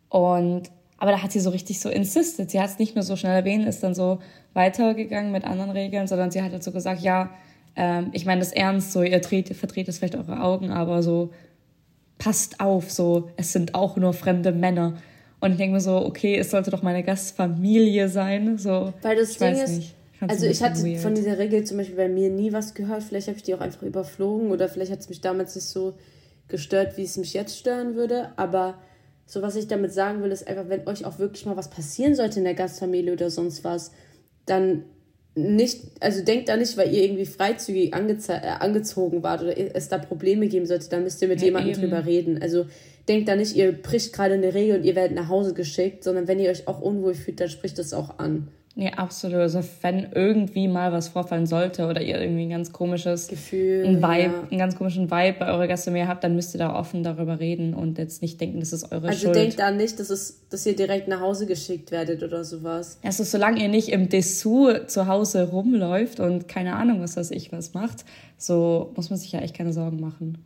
Und 0.10 0.63
aber 0.98 1.12
da 1.12 1.24
hat 1.24 1.32
sie 1.32 1.39
so 1.39 1.51
richtig 1.51 1.79
so 1.79 1.88
insisted. 1.88 2.51
Sie 2.51 2.60
hat 2.60 2.70
es 2.70 2.77
nicht 2.77 2.96
nur 2.96 3.03
so 3.03 3.15
schnell 3.15 3.34
erwähnt, 3.34 3.65
ist 3.65 3.82
dann 3.82 3.96
so 3.96 4.20
weitergegangen 4.53 5.32
mit 5.32 5.46
anderen 5.46 5.72
Regeln, 5.72 6.08
sondern 6.08 6.32
sie 6.32 6.41
hat 6.41 6.51
halt 6.51 6.63
so 6.63 6.74
gesagt, 6.74 7.00
ja, 7.00 7.29
ähm, 7.77 8.10
ich 8.12 8.25
meine 8.25 8.39
das 8.39 8.51
ernst, 8.51 8.91
so 8.91 9.03
ihr 9.03 9.22
dreht, 9.22 9.55
verdreht 9.55 9.88
es 9.88 10.00
vielleicht 10.00 10.17
eure 10.17 10.41
Augen, 10.41 10.72
aber 10.72 11.01
so 11.01 11.32
passt 12.17 12.60
auf, 12.60 12.91
so 12.91 13.29
es 13.38 13.53
sind 13.53 13.74
auch 13.74 13.96
nur 13.96 14.12
fremde 14.12 14.51
Männer. 14.51 14.98
Und 15.46 15.52
ich 15.52 15.58
denke 15.58 15.75
mir 15.75 15.82
so, 15.82 15.98
okay, 15.98 16.40
es 16.40 16.50
sollte 16.50 16.72
doch 16.72 16.82
meine 16.82 17.04
Gastfamilie 17.04 18.10
sein. 18.10 18.58
So, 18.58 18.92
Weil 19.04 19.16
das 19.16 19.38
Ding 19.38 19.54
ist, 19.54 19.78
nicht. 19.78 19.96
Also 20.20 20.48
ich 20.48 20.64
hatte 20.64 20.84
weird. 20.84 21.02
von 21.02 21.14
dieser 21.14 21.38
Regel 21.38 21.64
zum 21.66 21.78
Beispiel 21.78 21.96
bei 21.96 22.10
mir 22.10 22.32
nie 22.32 22.52
was 22.52 22.74
gehört. 22.74 23.04
Vielleicht 23.04 23.28
habe 23.28 23.38
ich 23.38 23.44
die 23.44 23.54
auch 23.54 23.60
einfach 23.60 23.84
überflogen 23.84 24.50
oder 24.50 24.68
vielleicht 24.68 24.92
hat 24.92 25.02
es 25.02 25.10
mich 25.10 25.22
damals 25.22 25.54
nicht 25.54 25.66
so 25.66 25.94
gestört, 26.48 26.98
wie 26.98 27.04
es 27.04 27.18
mich 27.18 27.36
jetzt 27.36 27.60
stören 27.60 27.94
würde. 27.94 28.32
Aber 28.38 28.80
so 29.28 29.44
was 29.44 29.56
ich 29.56 29.68
damit 29.68 29.94
sagen 29.94 30.24
will, 30.24 30.32
ist 30.32 30.48
einfach, 30.48 30.68
wenn 30.68 30.88
euch 30.88 31.06
auch 31.06 31.20
wirklich 31.20 31.46
mal 31.46 31.58
was 31.58 31.70
passieren 31.70 32.16
sollte 32.16 32.40
in 32.40 32.46
der 32.46 32.56
Gastfamilie 32.56 33.14
oder 33.14 33.30
sonst 33.30 33.64
was, 33.64 33.92
dann 34.48 34.86
nicht, 35.36 35.84
also 36.00 36.24
denkt 36.24 36.48
da 36.48 36.56
nicht, 36.56 36.77
weil 36.77 36.94
ihr 36.94 37.04
irgendwie 37.04 37.25
freizügig 37.25 37.94
äh, 37.94 38.32
angezogen 38.60 39.22
wart 39.22 39.42
oder 39.42 39.54
es 39.75 39.89
da 39.89 39.98
Probleme 39.98 40.48
geben 40.48 40.65
sollte, 40.65 40.89
dann 40.89 41.04
müsst 41.04 41.22
ihr 41.22 41.27
mit 41.27 41.42
ja, 41.42 41.48
jemandem 41.48 41.74
eben. 41.74 41.82
drüber 41.82 42.06
reden. 42.06 42.42
Also 42.42 42.65
denkt 43.10 43.27
da 43.27 43.36
nicht, 43.36 43.56
ihr 43.56 43.74
bricht 43.74 44.13
gerade 44.13 44.36
eine 44.36 44.54
Regel 44.54 44.77
und 44.77 44.86
ihr 44.86 44.96
werdet 44.96 45.15
nach 45.15 45.27
Hause 45.27 45.54
geschickt, 45.54 46.04
sondern 46.06 46.30
wenn 46.30 46.39
ihr 46.39 46.50
euch 46.50 46.68
auch 46.70 46.82
unwohl 46.82 47.13
fühlt, 47.13 47.42
dann 47.42 47.50
spricht 47.50 47.77
das 47.77 47.94
auch 47.94 48.18
an. 48.18 48.48
Nee, 48.77 48.91
absolut. 48.91 49.38
Also 49.38 49.63
wenn 49.82 50.12
irgendwie 50.12 50.67
mal 50.67 50.91
was 50.91 51.08
vorfallen 51.08 51.46
sollte 51.46 51.88
oder 51.88 52.01
ihr 52.01 52.20
irgendwie 52.20 52.44
ein 52.44 52.50
ganz 52.50 52.74
komisches 52.74 53.29
Gefühl, 53.29 53.86
ein 53.86 53.98
Vibe, 54.03 54.34
ja. 54.34 54.48
einen 54.50 54.60
ganz 54.60 54.75
komischen 54.75 55.10
Vibe 55.10 55.38
bei 55.39 55.48
eurer 55.48 55.67
Gäste 55.67 55.91
mehr 55.91 56.10
habt, 56.10 56.25
dann 56.25 56.36
müsst 56.36 56.53
ihr 56.53 56.58
da 56.58 56.75
offen 56.75 57.01
darüber 57.01 57.39
reden 57.39 57.74
und 57.74 57.98
jetzt 57.98 58.22
nicht 58.22 58.39
denken, 58.41 58.60
das 58.60 58.74
ist 58.74 58.91
eure 58.91 59.08
also 59.08 59.20
Schuld. 59.20 59.29
Also 59.29 59.39
denkt 59.39 59.60
da 59.60 59.72
nicht, 59.72 59.98
dass, 59.98 60.10
es, 60.10 60.41
dass 60.50 60.65
ihr 60.65 60.75
direkt 60.75 61.08
nach 61.08 61.22
Hause 61.22 61.46
geschickt 61.46 61.91
werdet 61.91 62.22
oder 62.22 62.44
sowas. 62.44 63.00
Also 63.01 63.24
solange 63.24 63.62
ihr 63.62 63.70
nicht 63.70 63.88
im 63.88 64.10
Dessous 64.10 64.88
zu 64.88 65.08
Hause 65.08 65.51
rumläuft 65.51 66.20
und 66.20 66.50
keine 66.50 66.75
Ahnung, 66.75 67.01
was 67.01 67.15
weiß 67.15 67.32
ich 67.32 67.53
was 67.53 67.74
macht, 67.74 68.03
so 68.38 68.91
muss 68.98 69.10
man 69.10 69.17
sich 69.17 69.32
ja 69.32 69.39
echt 69.39 69.55
keine 69.55 69.72
Sorgen 69.72 70.01
machen. 70.01 70.38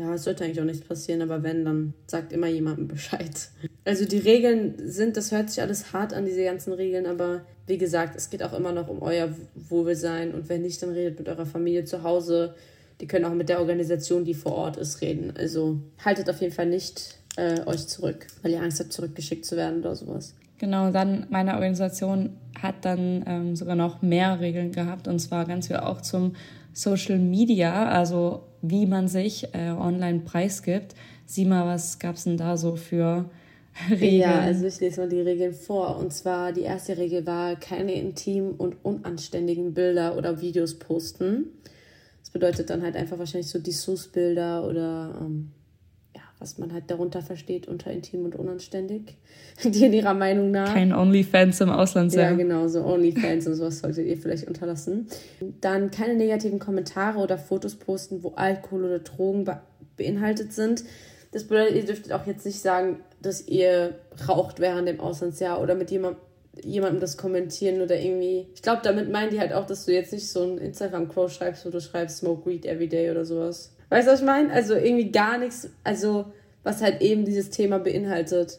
Ja, 0.00 0.14
es 0.14 0.24
sollte 0.24 0.44
eigentlich 0.44 0.60
auch 0.60 0.64
nichts 0.64 0.86
passieren, 0.86 1.20
aber 1.20 1.42
wenn, 1.42 1.66
dann 1.66 1.92
sagt 2.06 2.32
immer 2.32 2.46
jemandem 2.46 2.88
Bescheid. 2.88 3.50
Also 3.84 4.06
die 4.06 4.18
Regeln 4.18 4.76
sind, 4.78 5.18
das 5.18 5.30
hört 5.30 5.50
sich 5.50 5.60
alles 5.60 5.92
hart 5.92 6.14
an, 6.14 6.24
diese 6.24 6.42
ganzen 6.42 6.72
Regeln, 6.72 7.04
aber 7.04 7.42
wie 7.66 7.76
gesagt, 7.76 8.16
es 8.16 8.30
geht 8.30 8.42
auch 8.42 8.54
immer 8.54 8.72
noch 8.72 8.88
um 8.88 9.02
euer 9.02 9.28
Wohlsein 9.54 10.32
und 10.32 10.48
wenn 10.48 10.62
nicht, 10.62 10.82
dann 10.82 10.90
redet 10.90 11.18
mit 11.18 11.28
eurer 11.28 11.44
Familie 11.44 11.84
zu 11.84 12.02
Hause. 12.02 12.54
Die 13.02 13.06
können 13.06 13.26
auch 13.26 13.34
mit 13.34 13.50
der 13.50 13.60
Organisation, 13.60 14.24
die 14.24 14.32
vor 14.32 14.52
Ort 14.52 14.78
ist, 14.78 15.02
reden. 15.02 15.34
Also 15.36 15.78
haltet 16.02 16.30
auf 16.30 16.40
jeden 16.40 16.54
Fall 16.54 16.66
nicht 16.66 17.18
äh, 17.36 17.60
euch 17.66 17.86
zurück, 17.86 18.26
weil 18.40 18.52
ihr 18.52 18.62
Angst 18.62 18.80
habt, 18.80 18.94
zurückgeschickt 18.94 19.44
zu 19.44 19.56
werden 19.56 19.80
oder 19.80 19.94
sowas. 19.94 20.34
Genau, 20.56 20.90
dann 20.90 21.26
meine 21.28 21.54
Organisation 21.54 22.38
hat 22.60 22.86
dann 22.86 23.22
ähm, 23.26 23.54
sogar 23.54 23.76
noch 23.76 24.00
mehr 24.00 24.40
Regeln 24.40 24.72
gehabt 24.72 25.08
und 25.08 25.18
zwar 25.18 25.44
ganz 25.44 25.66
viel 25.66 25.76
auch 25.76 26.00
zum 26.00 26.36
Social 26.72 27.18
Media, 27.18 27.88
also 27.88 28.44
wie 28.62 28.86
man 28.86 29.08
sich 29.08 29.54
äh, 29.54 29.70
online 29.70 30.20
preisgibt. 30.20 30.94
Sieh 31.26 31.44
mal, 31.44 31.66
was 31.66 31.98
gab 31.98 32.16
es 32.16 32.24
denn 32.24 32.36
da 32.36 32.56
so 32.56 32.76
für 32.76 33.30
Regeln? 33.90 34.20
Ja, 34.20 34.40
also 34.40 34.66
ich 34.66 34.80
lese 34.80 35.00
mal 35.00 35.08
die 35.08 35.20
Regeln 35.20 35.54
vor. 35.54 35.96
Und 35.96 36.12
zwar 36.12 36.52
die 36.52 36.62
erste 36.62 36.98
Regel 36.98 37.26
war, 37.26 37.56
keine 37.56 37.92
intimen 37.92 38.52
und 38.52 38.76
unanständigen 38.84 39.74
Bilder 39.74 40.16
oder 40.16 40.40
Videos 40.40 40.78
posten. 40.78 41.46
Das 42.20 42.30
bedeutet 42.30 42.70
dann 42.70 42.82
halt 42.82 42.96
einfach 42.96 43.18
wahrscheinlich 43.18 43.50
so 43.50 43.58
Dessous-Bilder 43.58 44.66
oder 44.66 45.18
ähm, 45.20 45.52
was 46.40 46.58
man 46.58 46.72
halt 46.72 46.90
darunter 46.90 47.20
versteht 47.22 47.68
unter 47.68 47.90
intim 47.90 48.24
und 48.24 48.34
unanständig, 48.34 49.16
die 49.64 49.84
in 49.84 49.92
ihrer 49.92 50.14
Meinung 50.14 50.50
nach. 50.50 50.72
Kein 50.72 50.92
OnlyFans 50.92 51.60
im 51.60 51.70
Ausland 51.70 52.10
sein. 52.10 52.20
Ja, 52.20 52.32
genau, 52.32 52.66
so 52.66 52.82
OnlyFans 52.82 53.46
und 53.46 53.54
sowas 53.54 53.78
solltet 53.80 54.06
ihr 54.06 54.16
vielleicht 54.16 54.48
unterlassen. 54.48 55.06
Dann 55.60 55.90
keine 55.90 56.14
negativen 56.14 56.58
Kommentare 56.58 57.18
oder 57.18 57.38
Fotos 57.38 57.76
posten, 57.76 58.24
wo 58.24 58.30
Alkohol 58.30 58.84
oder 58.86 58.98
Drogen 58.98 59.44
be 59.44 59.60
beinhaltet 59.96 60.54
sind. 60.54 60.82
Das 61.30 61.44
bedeutet, 61.44 61.76
ihr 61.76 61.84
dürftet 61.84 62.12
auch 62.12 62.26
jetzt 62.26 62.46
nicht 62.46 62.60
sagen, 62.60 63.00
dass 63.20 63.46
ihr 63.46 63.96
raucht 64.26 64.60
während 64.60 64.88
dem 64.88 64.98
Auslandsjahr 64.98 65.60
oder 65.60 65.74
mit 65.74 65.90
jemandem 65.90 66.22
jemandem 66.64 67.00
das 67.00 67.16
kommentieren 67.16 67.80
oder 67.80 67.98
irgendwie. 67.98 68.48
Ich 68.54 68.62
glaube, 68.62 68.80
damit 68.82 69.10
meinen 69.10 69.30
die 69.30 69.40
halt 69.40 69.52
auch, 69.52 69.66
dass 69.66 69.86
du 69.86 69.92
jetzt 69.92 70.12
nicht 70.12 70.28
so 70.28 70.42
ein 70.42 70.58
Instagram-Quote 70.58 71.32
schreibst, 71.32 71.64
wo 71.64 71.70
du 71.70 71.80
schreibst 71.80 72.18
Smoke 72.18 72.48
Weed 72.48 72.66
every 72.66 72.88
day 72.88 73.10
oder 73.10 73.24
sowas. 73.24 73.72
Weißt 73.90 74.08
du, 74.08 74.12
was 74.12 74.20
ich 74.20 74.26
meine? 74.26 74.52
Also 74.52 74.74
irgendwie 74.74 75.10
gar 75.10 75.36
nichts, 75.36 75.68
also 75.84 76.26
was 76.62 76.80
halt 76.82 77.02
eben 77.02 77.24
dieses 77.24 77.50
Thema 77.50 77.78
beinhaltet. 77.78 78.58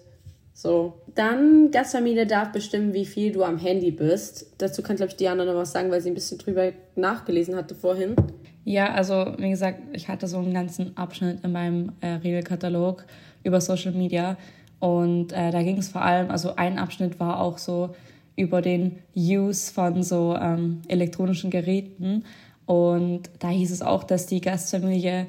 So. 0.54 0.94
Dann, 1.16 1.72
Gastfamilie 1.72 2.28
darf 2.28 2.52
bestimmen, 2.52 2.94
wie 2.94 3.06
viel 3.06 3.32
du 3.32 3.44
am 3.44 3.58
Handy 3.58 3.92
bist. 3.92 4.54
Dazu 4.60 4.82
kann, 4.82 4.98
glaube 4.98 5.10
ich, 5.10 5.16
Diana 5.18 5.44
noch 5.44 5.56
was 5.56 5.72
sagen, 5.72 5.90
weil 5.90 6.02
sie 6.02 6.12
ein 6.12 6.14
bisschen 6.14 6.38
drüber 6.38 6.72
nachgelesen 6.96 7.56
hatte 7.56 7.76
vorhin. 7.76 8.16
Ja, 8.64 8.94
also 8.94 9.34
wie 9.38 9.50
gesagt, 9.50 9.80
ich 9.94 10.08
hatte 10.08 10.28
so 10.28 10.38
einen 10.38 10.54
ganzen 10.54 10.96
Abschnitt 10.96 11.44
in 11.44 11.52
meinem 11.52 11.94
äh, 12.02 12.08
Regelkatalog 12.08 13.06
über 13.44 13.60
Social 13.60 13.92
Media. 13.92 14.38
Und 14.80 15.32
äh, 15.32 15.52
da 15.52 15.64
ging 15.64 15.78
es 15.78 15.90
vor 15.90 16.02
allem, 16.02 16.30
also 16.30 16.56
ein 16.56 16.78
Abschnitt 16.78 17.20
war 17.20 17.40
auch 17.40 17.58
so 17.58 17.96
über 18.36 18.62
den 18.62 19.00
Use 19.16 19.72
von 19.72 20.04
so 20.04 20.36
ähm, 20.40 20.82
elektronischen 20.88 21.50
Geräten. 21.50 22.24
Und 22.66 23.30
da 23.40 23.50
hieß 23.50 23.72
es 23.72 23.82
auch, 23.82 24.04
dass 24.04 24.28
die 24.28 24.42
Gastfamilie 24.42 25.28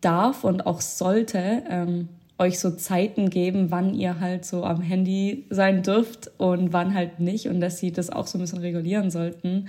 darf 0.00 0.44
und 0.44 0.66
auch 0.66 0.80
sollte 0.80 1.62
ähm, 1.68 2.08
euch 2.38 2.58
so 2.60 2.70
Zeiten 2.70 3.30
geben, 3.30 3.70
wann 3.70 3.94
ihr 3.94 4.20
halt 4.20 4.44
so 4.44 4.64
am 4.64 4.80
Handy 4.80 5.44
sein 5.50 5.82
dürft 5.82 6.30
und 6.38 6.72
wann 6.72 6.94
halt 6.94 7.20
nicht 7.20 7.48
und 7.48 7.60
dass 7.60 7.78
sie 7.78 7.90
das 7.90 8.10
auch 8.10 8.26
so 8.26 8.38
ein 8.38 8.40
bisschen 8.40 8.60
regulieren 8.60 9.10
sollten. 9.10 9.68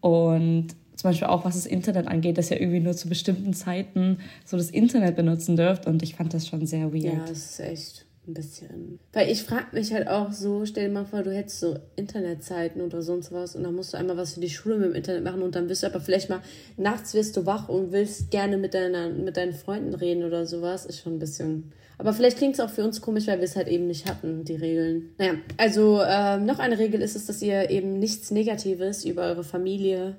Und 0.00 0.68
zum 0.96 1.10
Beispiel 1.10 1.28
auch 1.28 1.44
was 1.44 1.54
das 1.54 1.66
Internet 1.66 2.08
angeht, 2.08 2.36
dass 2.36 2.50
ihr 2.50 2.60
irgendwie 2.60 2.80
nur 2.80 2.94
zu 2.94 3.08
bestimmten 3.08 3.54
Zeiten 3.54 4.18
so 4.44 4.56
das 4.56 4.70
Internet 4.70 5.16
benutzen 5.16 5.56
dürft 5.56 5.86
und 5.86 6.02
ich 6.02 6.16
fand 6.16 6.34
das 6.34 6.46
schon 6.46 6.66
sehr 6.66 6.92
weird. 6.92 7.04
Ja, 7.04 7.24
das 7.26 7.52
ist 7.52 7.60
echt 7.60 8.06
ein 8.30 8.34
bisschen. 8.34 8.98
Weil 9.12 9.30
ich 9.30 9.42
frage 9.42 9.66
mich 9.72 9.92
halt 9.92 10.08
auch 10.08 10.32
so, 10.32 10.64
stell 10.64 10.88
dir 10.88 10.94
mal 10.94 11.04
vor, 11.04 11.22
du 11.22 11.32
hättest 11.32 11.60
so 11.60 11.76
Internetzeiten 11.96 12.80
oder 12.80 13.02
sonst 13.02 13.32
was 13.32 13.56
und 13.56 13.64
dann 13.64 13.74
musst 13.74 13.92
du 13.92 13.98
einmal 13.98 14.16
was 14.16 14.34
für 14.34 14.40
die 14.40 14.50
Schule 14.50 14.76
mit 14.76 14.86
dem 14.86 14.94
Internet 14.94 15.24
machen 15.24 15.42
und 15.42 15.54
dann 15.54 15.66
bist 15.66 15.82
du 15.82 15.86
aber 15.86 16.00
vielleicht 16.00 16.30
mal 16.30 16.40
nachts 16.76 17.14
wirst 17.14 17.36
du 17.36 17.46
wach 17.46 17.68
und 17.68 17.92
willst 17.92 18.30
gerne 18.30 18.56
mit, 18.56 18.74
deiner, 18.74 19.10
mit 19.10 19.36
deinen 19.36 19.52
Freunden 19.52 19.94
reden 19.94 20.24
oder 20.24 20.46
sowas. 20.46 20.86
Ist 20.86 21.00
schon 21.00 21.16
ein 21.16 21.18
bisschen. 21.18 21.72
Aber 21.98 22.14
vielleicht 22.14 22.38
klingt 22.38 22.54
es 22.54 22.60
auch 22.60 22.70
für 22.70 22.84
uns 22.84 23.00
komisch, 23.00 23.26
weil 23.26 23.38
wir 23.38 23.44
es 23.44 23.56
halt 23.56 23.68
eben 23.68 23.86
nicht 23.86 24.08
hatten, 24.08 24.44
die 24.44 24.56
Regeln. 24.56 25.10
Naja, 25.18 25.34
also 25.58 26.00
ähm, 26.02 26.46
noch 26.46 26.58
eine 26.58 26.78
Regel 26.78 27.02
ist 27.02 27.16
es, 27.16 27.26
dass 27.26 27.42
ihr 27.42 27.68
eben 27.68 27.98
nichts 27.98 28.30
Negatives 28.30 29.04
über 29.04 29.24
eure 29.24 29.44
Familie, 29.44 30.16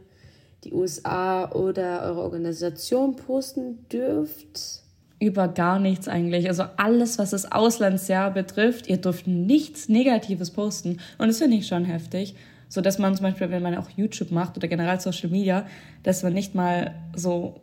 die 0.64 0.74
USA 0.74 1.52
oder 1.52 2.04
eure 2.04 2.22
Organisation 2.22 3.16
posten 3.16 3.88
dürft 3.92 4.81
über 5.22 5.48
gar 5.48 5.80
nichts 5.80 6.08
eigentlich. 6.08 6.48
Also 6.48 6.64
alles, 6.78 7.20
was 7.20 7.30
das 7.30 7.52
Auslandsjahr 7.52 8.32
betrifft, 8.32 8.88
ihr 8.88 8.98
dürft 8.98 9.28
nichts 9.28 9.88
Negatives 9.88 10.52
posten. 10.52 11.00
Und 11.18 11.28
das 11.28 11.38
finde 11.38 11.58
ich 11.58 11.68
schon 11.68 11.86
heftig. 11.86 12.36
So 12.68 12.82
dass 12.82 12.98
man 12.98 13.16
zum 13.16 13.26
Beispiel, 13.26 13.52
wenn 13.52 13.62
man 13.62 13.76
auch 13.76 13.90
YouTube 13.96 14.32
macht 14.32 14.58
oder 14.58 14.68
generell 14.68 15.00
Social 15.00 15.30
Media, 15.30 15.68
dass 16.04 16.24
man 16.24 16.34
nicht 16.34 16.56
mal 16.56 16.96
so 17.16 17.62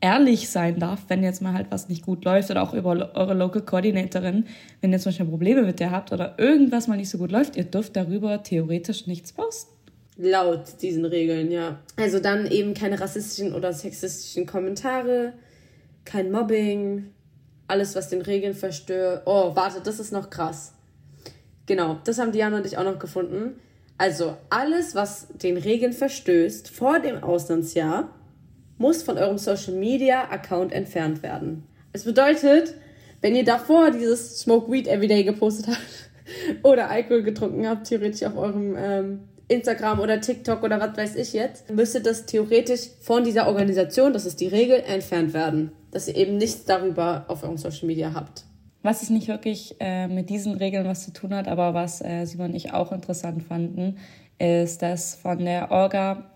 ehrlich 0.00 0.48
sein 0.48 0.78
darf, 0.78 1.00
wenn 1.08 1.22
jetzt 1.22 1.42
mal 1.42 1.52
halt 1.52 1.66
was 1.70 1.88
nicht 1.88 2.06
gut 2.06 2.24
läuft 2.24 2.50
oder 2.50 2.62
auch 2.62 2.72
über 2.72 3.14
eure 3.14 3.34
Local 3.34 3.62
Coordinatorin, 3.62 4.46
wenn 4.80 4.92
ihr 4.92 4.98
zum 4.98 5.10
Beispiel 5.10 5.26
Probleme 5.26 5.62
mit 5.62 5.80
der 5.80 5.90
habt 5.90 6.12
oder 6.12 6.36
irgendwas 6.38 6.86
mal 6.86 6.96
nicht 6.96 7.10
so 7.10 7.18
gut 7.18 7.32
läuft, 7.32 7.56
ihr 7.56 7.64
dürft 7.64 7.96
darüber 7.96 8.42
theoretisch 8.42 9.06
nichts 9.06 9.32
posten. 9.32 9.72
Laut 10.16 10.80
diesen 10.82 11.04
Regeln, 11.04 11.50
ja. 11.50 11.80
Also 11.96 12.18
dann 12.18 12.46
eben 12.46 12.74
keine 12.74 13.00
rassistischen 13.00 13.54
oder 13.54 13.72
sexistischen 13.72 14.46
Kommentare, 14.46 15.32
kein 16.08 16.32
Mobbing, 16.32 17.12
alles, 17.68 17.94
was 17.94 18.08
den 18.08 18.22
Regeln 18.22 18.54
verstört. 18.54 19.22
Oh, 19.26 19.54
warte, 19.54 19.80
das 19.82 20.00
ist 20.00 20.10
noch 20.10 20.30
krass. 20.30 20.72
Genau, 21.66 21.98
das 22.04 22.18
haben 22.18 22.32
Diana 22.32 22.56
und 22.56 22.66
ich 22.66 22.78
auch 22.78 22.84
noch 22.84 22.98
gefunden. 22.98 23.60
Also, 23.98 24.36
alles, 24.48 24.94
was 24.94 25.28
den 25.28 25.58
Regeln 25.58 25.92
verstößt 25.92 26.70
vor 26.70 26.98
dem 26.98 27.22
Auslandsjahr, 27.22 28.08
muss 28.78 29.02
von 29.02 29.18
eurem 29.18 29.38
Social 29.38 29.74
Media 29.74 30.30
Account 30.30 30.72
entfernt 30.72 31.22
werden. 31.22 31.64
Es 31.92 32.04
bedeutet, 32.04 32.74
wenn 33.20 33.34
ihr 33.34 33.44
davor 33.44 33.90
dieses 33.90 34.38
Smoke 34.40 34.72
Weed 34.72 34.86
Everyday 34.86 35.24
gepostet 35.24 35.66
habt 35.68 35.78
oder 36.62 36.88
Alkohol 36.88 37.22
getrunken 37.22 37.68
habt, 37.68 37.88
theoretisch 37.88 38.22
auf 38.22 38.36
eurem 38.36 38.76
ähm, 38.78 39.20
Instagram 39.48 40.00
oder 40.00 40.20
TikTok 40.20 40.62
oder 40.62 40.80
was 40.80 40.96
weiß 40.96 41.16
ich 41.16 41.32
jetzt, 41.32 41.68
müsste 41.70 42.00
das 42.00 42.24
theoretisch 42.24 42.88
von 43.00 43.24
dieser 43.24 43.48
Organisation, 43.48 44.12
das 44.12 44.24
ist 44.24 44.40
die 44.40 44.48
Regel, 44.48 44.82
entfernt 44.86 45.34
werden 45.34 45.72
dass 45.90 46.08
ihr 46.08 46.16
eben 46.16 46.36
nichts 46.36 46.64
darüber 46.64 47.24
auf 47.28 47.42
eurem 47.42 47.56
Social 47.56 47.86
Media 47.86 48.12
habt. 48.14 48.44
Was 48.82 49.02
es 49.02 49.10
nicht 49.10 49.28
wirklich 49.28 49.76
äh, 49.80 50.06
mit 50.06 50.30
diesen 50.30 50.54
Regeln 50.54 50.86
was 50.86 51.04
zu 51.04 51.12
tun 51.12 51.34
hat, 51.34 51.48
aber 51.48 51.74
was 51.74 52.00
äh, 52.00 52.24
Simon 52.24 52.50
und 52.50 52.56
ich 52.56 52.72
auch 52.72 52.92
interessant 52.92 53.42
fanden, 53.42 53.98
ist, 54.38 54.82
dass 54.82 55.16
von 55.16 55.44
der 55.44 55.70
Orga 55.70 56.30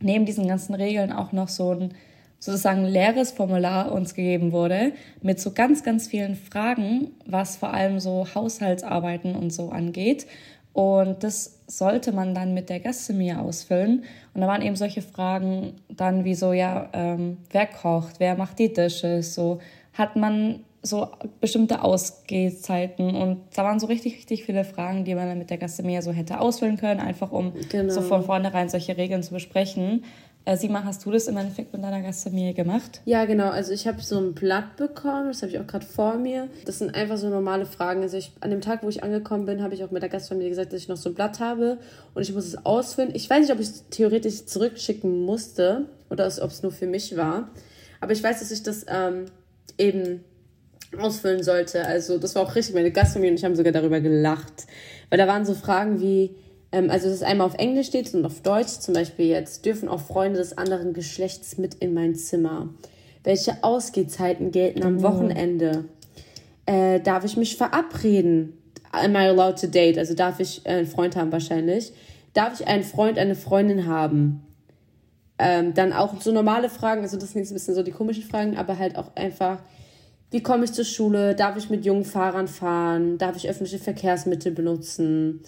neben 0.00 0.26
diesen 0.26 0.46
ganzen 0.46 0.74
Regeln 0.74 1.12
auch 1.12 1.32
noch 1.32 1.48
so 1.48 1.72
ein 1.72 1.94
sozusagen 2.42 2.84
leeres 2.84 3.30
Formular 3.30 3.92
uns 3.92 4.14
gegeben 4.14 4.50
wurde 4.50 4.92
mit 5.22 5.40
so 5.40 5.52
ganz, 5.52 5.84
ganz 5.84 6.08
vielen 6.08 6.34
Fragen, 6.34 7.12
was 7.24 7.56
vor 7.56 7.72
allem 7.72 8.00
so 8.00 8.26
Haushaltsarbeiten 8.34 9.36
und 9.36 9.52
so 9.52 9.70
angeht. 9.70 10.26
Und 10.72 11.22
das 11.22 11.58
sollte 11.66 12.12
man 12.12 12.34
dann 12.34 12.54
mit 12.54 12.70
der 12.70 12.80
Gastronomie 12.80 13.34
ausfüllen. 13.34 14.04
Und 14.34 14.40
da 14.40 14.46
waren 14.46 14.62
eben 14.62 14.76
solche 14.76 15.02
Fragen 15.02 15.74
dann 15.88 16.24
wie 16.24 16.34
so, 16.34 16.52
ja, 16.52 16.88
ähm, 16.92 17.38
wer 17.50 17.66
kocht, 17.66 18.20
wer 18.20 18.36
macht 18.36 18.58
die 18.58 18.72
Dishes, 18.72 19.34
so 19.34 19.58
hat 19.92 20.16
man 20.16 20.60
so 20.82 21.08
bestimmte 21.40 21.82
Ausgehzeiten 21.82 23.14
und 23.14 23.42
da 23.54 23.62
waren 23.62 23.78
so 23.78 23.86
richtig, 23.86 24.16
richtig 24.16 24.44
viele 24.44 24.64
Fragen, 24.64 25.04
die 25.04 25.14
man 25.14 25.28
dann 25.28 25.38
mit 25.38 25.48
der 25.48 25.58
Gastronomie 25.58 26.02
so 26.02 26.10
hätte 26.10 26.40
ausfüllen 26.40 26.76
können, 26.76 26.98
einfach 26.98 27.30
um 27.30 27.52
genau. 27.70 27.92
so 27.92 28.00
von 28.00 28.24
vornherein 28.24 28.68
solche 28.68 28.96
Regeln 28.96 29.22
zu 29.22 29.32
besprechen. 29.32 30.04
Äh, 30.44 30.56
Sima, 30.56 30.82
hast 30.82 31.06
du 31.06 31.12
das 31.12 31.28
im 31.28 31.36
Endeffekt 31.36 31.72
mit 31.72 31.84
deiner 31.84 32.02
Gastfamilie 32.02 32.52
gemacht? 32.52 33.00
Ja, 33.04 33.26
genau. 33.26 33.50
Also 33.50 33.72
ich 33.72 33.86
habe 33.86 34.02
so 34.02 34.18
ein 34.18 34.34
Blatt 34.34 34.76
bekommen, 34.76 35.28
das 35.28 35.42
habe 35.42 35.52
ich 35.52 35.58
auch 35.60 35.66
gerade 35.68 35.86
vor 35.86 36.16
mir. 36.16 36.48
Das 36.64 36.80
sind 36.80 36.96
einfach 36.96 37.16
so 37.16 37.28
normale 37.28 37.64
Fragen. 37.64 38.02
Also 38.02 38.16
ich, 38.16 38.32
an 38.40 38.50
dem 38.50 38.60
Tag, 38.60 38.82
wo 38.82 38.88
ich 38.88 39.04
angekommen 39.04 39.46
bin, 39.46 39.62
habe 39.62 39.74
ich 39.74 39.84
auch 39.84 39.92
mit 39.92 40.02
der 40.02 40.08
Gastfamilie 40.08 40.48
gesagt, 40.48 40.72
dass 40.72 40.80
ich 40.80 40.88
noch 40.88 40.96
so 40.96 41.10
ein 41.10 41.14
Blatt 41.14 41.38
habe 41.38 41.78
und 42.14 42.22
ich 42.22 42.32
muss 42.34 42.46
es 42.46 42.66
ausfüllen. 42.66 43.14
Ich 43.14 43.30
weiß 43.30 43.42
nicht, 43.42 43.52
ob 43.52 43.60
ich 43.60 43.68
es 43.68 43.88
theoretisch 43.90 44.46
zurückschicken 44.46 45.24
musste 45.24 45.86
oder 46.10 46.26
ob 46.26 46.50
es 46.50 46.62
nur 46.62 46.72
für 46.72 46.88
mich 46.88 47.16
war. 47.16 47.50
Aber 48.00 48.12
ich 48.12 48.22
weiß, 48.22 48.40
dass 48.40 48.50
ich 48.50 48.64
das 48.64 48.84
ähm, 48.88 49.26
eben 49.78 50.24
ausfüllen 50.98 51.44
sollte. 51.44 51.86
Also 51.86 52.18
das 52.18 52.34
war 52.34 52.42
auch 52.42 52.56
richtig. 52.56 52.74
Meine 52.74 52.90
Gastfamilie 52.90 53.30
und 53.30 53.38
ich 53.38 53.44
haben 53.44 53.54
sogar 53.54 53.72
darüber 53.72 54.00
gelacht. 54.00 54.66
Weil 55.08 55.18
da 55.18 55.28
waren 55.28 55.44
so 55.44 55.54
Fragen 55.54 56.00
wie, 56.00 56.34
Ähm, 56.72 56.90
also 56.90 57.06
dass 57.06 57.16
es 57.16 57.22
einmal 57.22 57.46
auf 57.46 57.54
Englisch 57.54 57.88
steht 57.88 58.12
und 58.14 58.24
auf 58.24 58.40
Deutsch. 58.40 58.80
Zum 58.80 58.94
Beispiel 58.94 59.26
jetzt 59.26 59.64
dürfen 59.64 59.88
auch 59.88 60.00
Freunde 60.00 60.38
des 60.38 60.56
anderen 60.58 60.94
Geschlechts 60.94 61.58
mit 61.58 61.74
in 61.74 61.94
mein 61.94 62.14
Zimmer. 62.14 62.70
Welche 63.24 63.62
Ausgehzeiten 63.62 64.50
gelten 64.50 64.82
am 64.82 64.98
Oh. 64.98 65.02
Wochenende? 65.02 65.84
Äh, 66.66 67.00
darf 67.00 67.24
ich 67.24 67.36
mich 67.36 67.56
verabreden? 67.56 68.54
Am 68.90 69.14
I 69.14 69.18
allowed 69.28 69.60
to 69.60 69.66
date? 69.66 69.98
Also 69.98 70.14
darf 70.14 70.40
ich 70.40 70.62
äh, 70.64 70.70
einen 70.70 70.86
Freund 70.86 71.16
haben 71.16 71.30
wahrscheinlich. 71.30 71.92
Darf 72.34 72.58
ich 72.60 72.66
einen 72.66 72.82
Freund, 72.82 73.18
eine 73.18 73.34
Freundin 73.34 73.86
haben? 73.86 74.42
Ähm, 75.38 75.74
dann 75.74 75.92
auch 75.92 76.20
so 76.20 76.30
normale 76.32 76.68
Fragen, 76.68 77.02
also 77.02 77.16
das 77.18 77.32
sind 77.32 77.40
jetzt 77.40 77.50
ein 77.50 77.54
bisschen 77.54 77.74
so 77.74 77.82
die 77.82 77.90
komischen 77.90 78.22
Fragen, 78.22 78.56
aber 78.56 78.78
halt 78.78 78.96
auch 78.96 79.16
einfach, 79.16 79.58
wie 80.30 80.42
komme 80.42 80.64
ich 80.64 80.72
zur 80.72 80.84
Schule? 80.84 81.34
Darf 81.34 81.56
ich 81.56 81.68
mit 81.68 81.84
jungen 81.84 82.04
Fahrern 82.04 82.48
fahren? 82.48 83.18
Darf 83.18 83.36
ich 83.36 83.48
öffentliche 83.48 83.78
Verkehrsmittel 83.78 84.52
benutzen? 84.52 85.40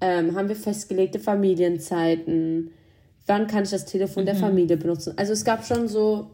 Ähm, 0.00 0.34
haben 0.36 0.48
wir 0.48 0.56
festgelegte 0.56 1.18
Familienzeiten? 1.18 2.70
Wann 3.26 3.46
kann 3.46 3.64
ich 3.64 3.70
das 3.70 3.84
Telefon 3.84 4.24
der 4.26 4.34
Familie 4.34 4.76
benutzen? 4.76 5.14
Also 5.16 5.32
es 5.32 5.44
gab 5.44 5.64
schon 5.64 5.88
so 5.88 6.30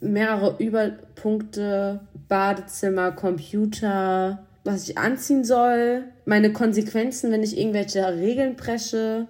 mehrere 0.00 0.56
Überpunkte, 0.62 2.00
Badezimmer, 2.28 3.12
Computer, 3.12 4.44
was 4.64 4.88
ich 4.88 4.98
anziehen 4.98 5.44
soll, 5.44 6.04
meine 6.24 6.52
Konsequenzen, 6.52 7.32
wenn 7.32 7.42
ich 7.42 7.58
irgendwelche 7.58 8.06
Regeln 8.06 8.56
breche. 8.56 9.28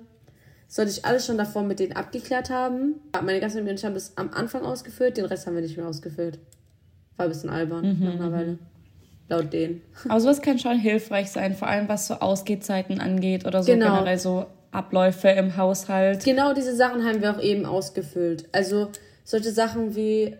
Sollte 0.66 0.90
ich 0.90 1.04
alles 1.04 1.24
schon 1.24 1.38
davor 1.38 1.62
mit 1.62 1.78
denen 1.78 1.92
abgeklärt 1.92 2.50
haben. 2.50 2.96
Meine 3.22 3.40
ganzen 3.40 3.64
Menschen 3.64 3.86
haben 3.86 3.94
das 3.94 4.16
am 4.16 4.30
Anfang 4.30 4.64
ausgefüllt, 4.64 5.16
den 5.16 5.24
Rest 5.24 5.46
haben 5.46 5.54
wir 5.54 5.62
nicht 5.62 5.76
mehr 5.76 5.86
ausgefüllt. 5.86 6.38
War 7.16 7.26
ein 7.26 7.30
bisschen 7.30 7.50
albern 7.50 7.98
nach 8.00 8.14
einer 8.14 8.32
Weile. 8.32 8.58
Laut 9.28 9.52
denen. 9.52 9.82
Aber 10.08 10.20
sowas 10.20 10.40
kann 10.40 10.58
schon 10.58 10.78
hilfreich 10.78 11.30
sein, 11.30 11.54
vor 11.54 11.68
allem 11.68 11.88
was 11.88 12.06
so 12.06 12.14
Ausgehzeiten 12.14 13.00
angeht 13.00 13.46
oder 13.46 13.62
so 13.62 13.72
Genau. 13.72 13.86
generell 13.96 14.18
so 14.18 14.46
Abläufe 14.70 15.28
im 15.28 15.56
Haushalt. 15.56 16.24
Genau 16.24 16.54
diese 16.54 16.74
Sachen 16.74 17.04
haben 17.04 17.20
wir 17.20 17.36
auch 17.36 17.42
eben 17.42 17.66
ausgefüllt. 17.66 18.48
Also 18.52 18.88
solche 19.24 19.50
Sachen 19.50 19.94
wie, 19.96 20.36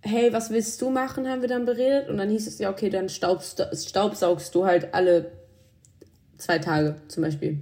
hey, 0.00 0.32
was 0.32 0.50
willst 0.50 0.80
du 0.82 0.90
machen, 0.90 1.28
haben 1.28 1.40
wir 1.42 1.48
dann 1.48 1.64
beredet. 1.66 2.08
Und 2.08 2.18
dann 2.18 2.30
hieß 2.30 2.46
es 2.48 2.58
ja, 2.58 2.70
okay, 2.70 2.90
dann 2.90 3.08
staubst, 3.08 3.64
staubsaugst 3.72 4.54
du 4.54 4.66
halt 4.66 4.92
alle 4.92 5.30
zwei 6.36 6.58
Tage 6.58 6.96
zum 7.08 7.22
Beispiel. 7.22 7.58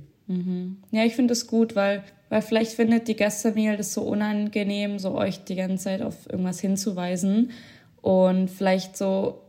Ja, 0.91 1.05
ich 1.05 1.15
finde 1.17 1.33
es 1.33 1.47
gut, 1.47 1.75
weil, 1.75 2.05
weil 2.29 2.43
vielleicht 2.43 2.73
findet 2.73 3.09
die 3.09 3.17
Gastfamilie 3.17 3.79
das 3.79 3.95
so 3.95 4.03
unangenehm, 4.03 4.99
so 4.99 5.15
euch 5.15 5.45
die 5.45 5.57
ganze 5.57 5.85
Zeit 5.85 6.03
auf 6.03 6.29
irgendwas 6.31 6.61
hinzuweisen. 6.61 7.51
Und 8.03 8.49
vielleicht 8.49 8.97
so 8.97 9.41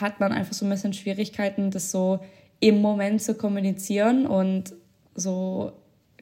hat 0.00 0.20
man 0.20 0.32
einfach 0.32 0.52
so 0.52 0.64
ein 0.66 0.70
bisschen 0.70 0.92
Schwierigkeiten, 0.92 1.70
das 1.70 1.90
so 1.90 2.20
im 2.60 2.80
Moment 2.80 3.22
zu 3.22 3.34
kommunizieren 3.34 4.26
und 4.26 4.74
so, 5.14 5.72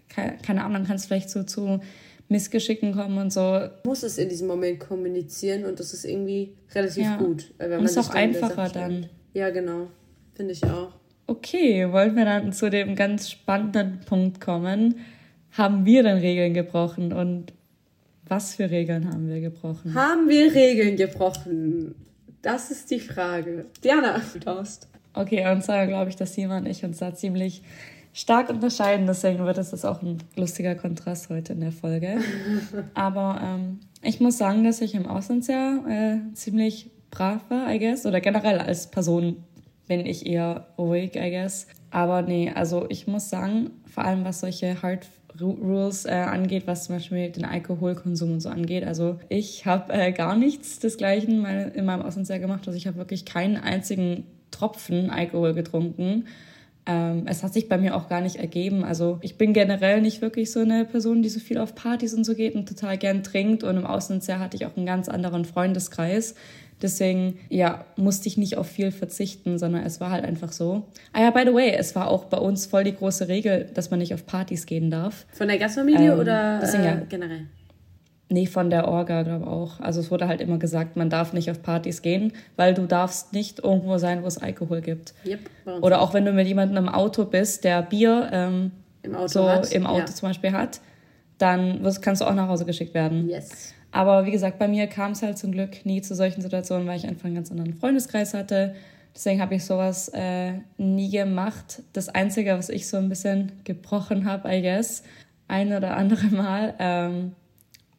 keine, 0.08 0.62
Ahnung, 0.62 0.74
dann 0.74 0.86
kann 0.86 0.96
es 0.96 1.06
vielleicht 1.06 1.30
so 1.30 1.42
zu 1.42 1.80
Missgeschicken 2.28 2.92
kommen 2.92 3.18
und 3.18 3.32
so. 3.32 3.68
muss 3.84 4.02
es 4.02 4.18
in 4.18 4.28
diesem 4.28 4.48
Moment 4.48 4.80
kommunizieren 4.80 5.64
und 5.64 5.78
das 5.78 5.92
ist 5.94 6.04
irgendwie 6.04 6.54
relativ 6.74 7.04
Ja. 7.04 7.16
gut. 7.16 7.52
Wenn 7.58 7.78
Und 7.78 7.84
ist 7.84 7.94
sich 7.94 8.02
auch 8.04 8.08
dann 8.08 8.16
einfacher 8.18 8.68
dann. 8.68 9.06
Ja, 9.32 9.50
genau. 9.50 9.88
Finde 10.34 10.52
ich 10.52 10.64
auch. 10.64 10.92
Okay, 11.28 11.90
wollen 11.92 12.14
wir 12.16 12.24
dann 12.24 12.52
zu 12.52 12.70
dem 12.70 12.94
ganz 12.94 13.30
spannenden 13.30 14.00
Punkt 14.06 14.40
kommen. 14.40 14.96
Haben 15.52 15.84
wir 15.84 16.02
denn 16.02 16.18
Regeln 16.18 16.54
gebrochen 16.54 17.12
und 17.12 17.52
was 18.28 18.54
für 18.56 18.70
Regeln 18.70 19.08
haben 19.08 19.28
wir 19.28 19.40
gebrochen? 19.40 19.94
Haben 19.94 20.28
wir 20.28 20.52
Regeln 20.54 20.96
gebrochen? 20.96 21.94
Das 22.46 22.70
ist 22.70 22.92
die 22.92 23.00
Frage. 23.00 23.66
Diana, 23.82 24.20
du 24.32 24.38
darfst. 24.38 24.86
Okay, 25.14 25.50
und 25.50 25.64
zwar 25.64 25.84
glaube 25.88 26.10
ich, 26.10 26.14
dass 26.14 26.34
Simon 26.34 26.58
und 26.58 26.66
ich 26.66 26.84
uns 26.84 26.98
da 26.98 27.12
ziemlich 27.12 27.60
stark 28.12 28.50
unterscheiden. 28.50 29.08
Deswegen 29.08 29.44
wird 29.44 29.58
es 29.58 29.84
auch 29.84 30.00
ein 30.00 30.18
lustiger 30.36 30.76
Kontrast 30.76 31.28
heute 31.28 31.54
in 31.54 31.60
der 31.60 31.72
Folge. 31.72 32.18
Aber 32.94 33.40
ähm, 33.42 33.80
ich 34.00 34.20
muss 34.20 34.38
sagen, 34.38 34.62
dass 34.62 34.80
ich 34.80 34.94
im 34.94 35.08
Auslandsjahr 35.08 35.88
äh, 35.88 36.18
ziemlich 36.34 36.92
brav 37.10 37.40
war, 37.48 37.68
I 37.68 37.80
guess. 37.80 38.06
Oder 38.06 38.20
generell 38.20 38.60
als 38.60 38.92
Person 38.92 39.42
bin 39.88 40.06
ich 40.06 40.24
eher 40.24 40.68
ruhig, 40.78 41.16
I 41.16 41.30
guess. 41.30 41.66
Aber 41.90 42.22
nee, 42.22 42.52
also 42.54 42.86
ich 42.88 43.08
muss 43.08 43.28
sagen, 43.28 43.70
vor 43.92 44.04
allem 44.04 44.24
was 44.24 44.38
solche 44.38 44.80
Hard 44.82 45.08
Rules 45.40 46.04
äh, 46.04 46.10
angeht, 46.10 46.66
was 46.66 46.84
zum 46.84 46.96
Beispiel 46.96 47.30
den 47.30 47.44
Alkoholkonsum 47.44 48.32
und 48.32 48.40
so 48.40 48.48
angeht. 48.48 48.84
Also 48.84 49.18
ich 49.28 49.66
habe 49.66 49.92
äh, 49.92 50.12
gar 50.12 50.36
nichts 50.36 50.78
desgleichen 50.78 51.44
in 51.44 51.84
meinem 51.84 52.02
Auslandsjahr 52.02 52.38
gemacht. 52.38 52.66
Also 52.66 52.76
ich 52.76 52.86
habe 52.86 52.96
wirklich 52.96 53.24
keinen 53.24 53.56
einzigen 53.56 54.24
Tropfen 54.50 55.10
Alkohol 55.10 55.54
getrunken. 55.54 56.26
Ähm, 56.86 57.24
es 57.26 57.42
hat 57.42 57.52
sich 57.52 57.68
bei 57.68 57.78
mir 57.78 57.96
auch 57.96 58.08
gar 58.08 58.20
nicht 58.20 58.36
ergeben. 58.36 58.84
Also 58.84 59.18
ich 59.20 59.36
bin 59.36 59.52
generell 59.52 60.00
nicht 60.00 60.22
wirklich 60.22 60.52
so 60.52 60.60
eine 60.60 60.84
Person, 60.84 61.22
die 61.22 61.28
so 61.28 61.40
viel 61.40 61.58
auf 61.58 61.74
Partys 61.74 62.14
und 62.14 62.24
so 62.24 62.34
geht 62.34 62.54
und 62.54 62.68
total 62.68 62.96
gern 62.96 63.22
trinkt. 63.22 63.64
Und 63.64 63.76
im 63.76 63.86
Auslandsjahr 63.86 64.38
hatte 64.38 64.56
ich 64.56 64.66
auch 64.66 64.76
einen 64.76 64.86
ganz 64.86 65.08
anderen 65.08 65.44
Freundeskreis. 65.44 66.34
Deswegen, 66.82 67.38
ja, 67.48 67.86
musste 67.96 68.28
ich 68.28 68.36
nicht 68.36 68.58
auf 68.58 68.66
viel 68.68 68.92
verzichten, 68.92 69.58
sondern 69.58 69.84
es 69.84 69.98
war 70.00 70.10
halt 70.10 70.24
einfach 70.24 70.52
so. 70.52 70.84
Ah 71.12 71.22
ja, 71.22 71.30
by 71.30 71.42
the 71.46 71.54
way, 71.54 71.70
es 71.70 71.94
war 71.96 72.08
auch 72.08 72.26
bei 72.26 72.36
uns 72.36 72.66
voll 72.66 72.84
die 72.84 72.94
große 72.94 73.28
Regel, 73.28 73.70
dass 73.72 73.90
man 73.90 73.98
nicht 73.98 74.12
auf 74.12 74.26
Partys 74.26 74.66
gehen 74.66 74.90
darf. 74.90 75.24
Von 75.32 75.48
der 75.48 75.58
Gastfamilie 75.58 76.12
Ähm, 76.12 76.18
oder 76.18 76.58
deswegen 76.60 76.84
ja. 76.84 76.92
äh, 76.96 77.06
generell? 77.08 77.46
Nee, 78.28 78.46
von 78.46 78.70
der 78.70 78.88
Orga, 78.88 79.22
glaube 79.22 79.46
auch. 79.46 79.78
Also 79.78 80.00
es 80.00 80.10
wurde 80.10 80.26
halt 80.26 80.40
immer 80.40 80.58
gesagt, 80.58 80.96
man 80.96 81.08
darf 81.10 81.32
nicht 81.32 81.48
auf 81.50 81.62
Partys 81.62 82.02
gehen, 82.02 82.32
weil 82.56 82.74
du 82.74 82.86
darfst 82.86 83.32
nicht 83.32 83.60
irgendwo 83.62 83.98
sein, 83.98 84.22
wo 84.24 84.26
es 84.26 84.36
Alkohol 84.38 84.80
gibt. 84.80 85.14
Yep, 85.24 85.38
Oder 85.80 86.00
auch 86.00 86.12
wenn 86.12 86.24
du 86.24 86.32
mit 86.32 86.48
jemandem 86.48 86.76
im 86.78 86.88
Auto 86.88 87.24
bist, 87.24 87.62
der 87.62 87.82
Bier 87.82 88.28
ähm, 88.32 88.72
im 89.04 89.14
Auto 89.14 89.28
so 89.28 89.48
hat. 89.48 89.72
im 89.72 89.86
Auto 89.86 90.00
Ja. 90.00 90.06
zum 90.06 90.28
Beispiel 90.30 90.50
hat, 90.52 90.80
dann 91.38 91.84
wirst, 91.84 92.02
kannst 92.02 92.20
du 92.20 92.26
auch 92.26 92.34
nach 92.34 92.48
Hause 92.48 92.64
geschickt 92.64 92.94
werden. 92.94 93.28
Yes. 93.28 93.72
Aber 93.92 94.26
wie 94.26 94.32
gesagt, 94.32 94.58
bei 94.58 94.66
mir 94.66 94.88
kam 94.88 95.12
es 95.12 95.22
halt 95.22 95.38
zum 95.38 95.52
Glück 95.52 95.86
nie 95.86 96.02
zu 96.02 96.14
solchen 96.16 96.40
Situationen, 96.42 96.86
weil 96.88 96.96
ich 96.96 97.06
einfach 97.06 97.26
einen 97.26 97.36
ganz 97.36 97.50
anderen 97.52 97.74
Freundeskreis 97.74 98.34
hatte. 98.34 98.74
Deswegen 99.14 99.40
habe 99.40 99.54
ich 99.54 99.64
sowas 99.64 100.10
äh, 100.12 100.54
nie 100.78 101.10
gemacht. 101.10 101.82
Das 101.92 102.08
Einzige, 102.08 102.58
was 102.58 102.68
ich 102.70 102.88
so 102.88 102.96
ein 102.96 103.08
bisschen 103.08 103.52
gebrochen 103.64 104.24
habe, 104.26 104.52
I 104.52 104.60
guess, 104.62 105.04
ein 105.48 105.72
oder 105.72 105.96
andere 105.96 106.26
Mal 106.26 106.74
ähm, 106.80 107.32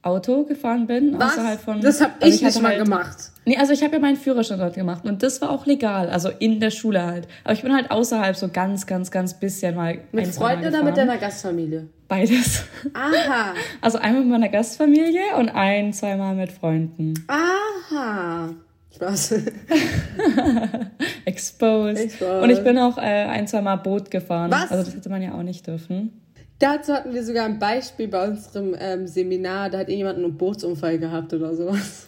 Auto 0.07 0.43
gefahren 0.45 0.87
bin. 0.87 1.19
Was? 1.19 1.33
Außerhalb 1.33 1.59
von, 1.59 1.81
das 1.81 2.01
habe 2.01 2.13
also 2.21 2.35
ich, 2.35 2.41
nicht 2.41 2.61
mal 2.61 2.69
halt- 2.69 2.83
gemacht. 2.83 3.17
Nee, 3.45 3.57
also 3.57 3.71
ich 3.73 3.83
habe 3.83 3.93
ja 3.93 3.99
meinen 3.99 4.17
Führerschein 4.17 4.59
dort 4.59 4.75
gemacht 4.75 5.05
und 5.05 5.23
das 5.23 5.41
war 5.41 5.51
auch 5.51 5.65
legal, 5.65 6.09
also 6.09 6.29
in 6.39 6.59
der 6.59 6.71
Schule 6.71 7.03
halt. 7.05 7.27
Aber 7.43 7.53
ich 7.53 7.61
bin 7.61 7.73
halt 7.73 7.91
außerhalb 7.91 8.35
so 8.35 8.49
ganz, 8.49 8.85
ganz, 8.87 9.09
ganz 9.11 9.33
bisschen 9.39 9.75
mal 9.75 9.99
Mit 10.11 10.25
Mal 10.25 10.31
Freunden 10.33 10.67
oder 10.67 10.83
mit 10.83 10.97
deiner 10.97 11.17
Gastfamilie? 11.17 11.87
Beides. 12.07 12.63
Aha. 12.93 13.53
Also 13.81 13.99
einmal 13.99 14.21
mit 14.21 14.31
meiner 14.31 14.49
Gastfamilie 14.49 15.35
und 15.37 15.49
ein, 15.49 15.93
zweimal 15.93 16.35
mit 16.35 16.51
Freunden. 16.51 17.13
Aha. 17.27 18.49
Spaß. 18.95 19.33
Exposed. 21.25 21.97
Exposed. 22.03 22.43
Und 22.43 22.49
ich 22.49 22.63
bin 22.63 22.77
auch 22.77 22.97
äh, 22.97 23.01
ein, 23.01 23.47
zweimal 23.47 23.77
Boot 23.77 24.09
gefahren. 24.11 24.51
Was? 24.51 24.71
Also 24.71 24.83
das 24.83 24.95
hätte 24.95 25.09
man 25.09 25.21
ja 25.21 25.33
auch 25.33 25.43
nicht 25.43 25.67
dürfen. 25.67 26.21
Dazu 26.59 26.93
hatten 26.93 27.13
wir 27.13 27.23
sogar 27.23 27.45
ein 27.45 27.59
Beispiel 27.59 28.07
bei 28.07 28.27
unserem 28.27 28.75
ähm, 28.79 29.07
Seminar. 29.07 29.69
Da 29.69 29.79
hat 29.79 29.89
irgendjemand 29.89 30.17
einen 30.17 30.37
Bootsunfall 30.37 30.97
gehabt 30.97 31.33
oder 31.33 31.53
sowas. 31.55 32.07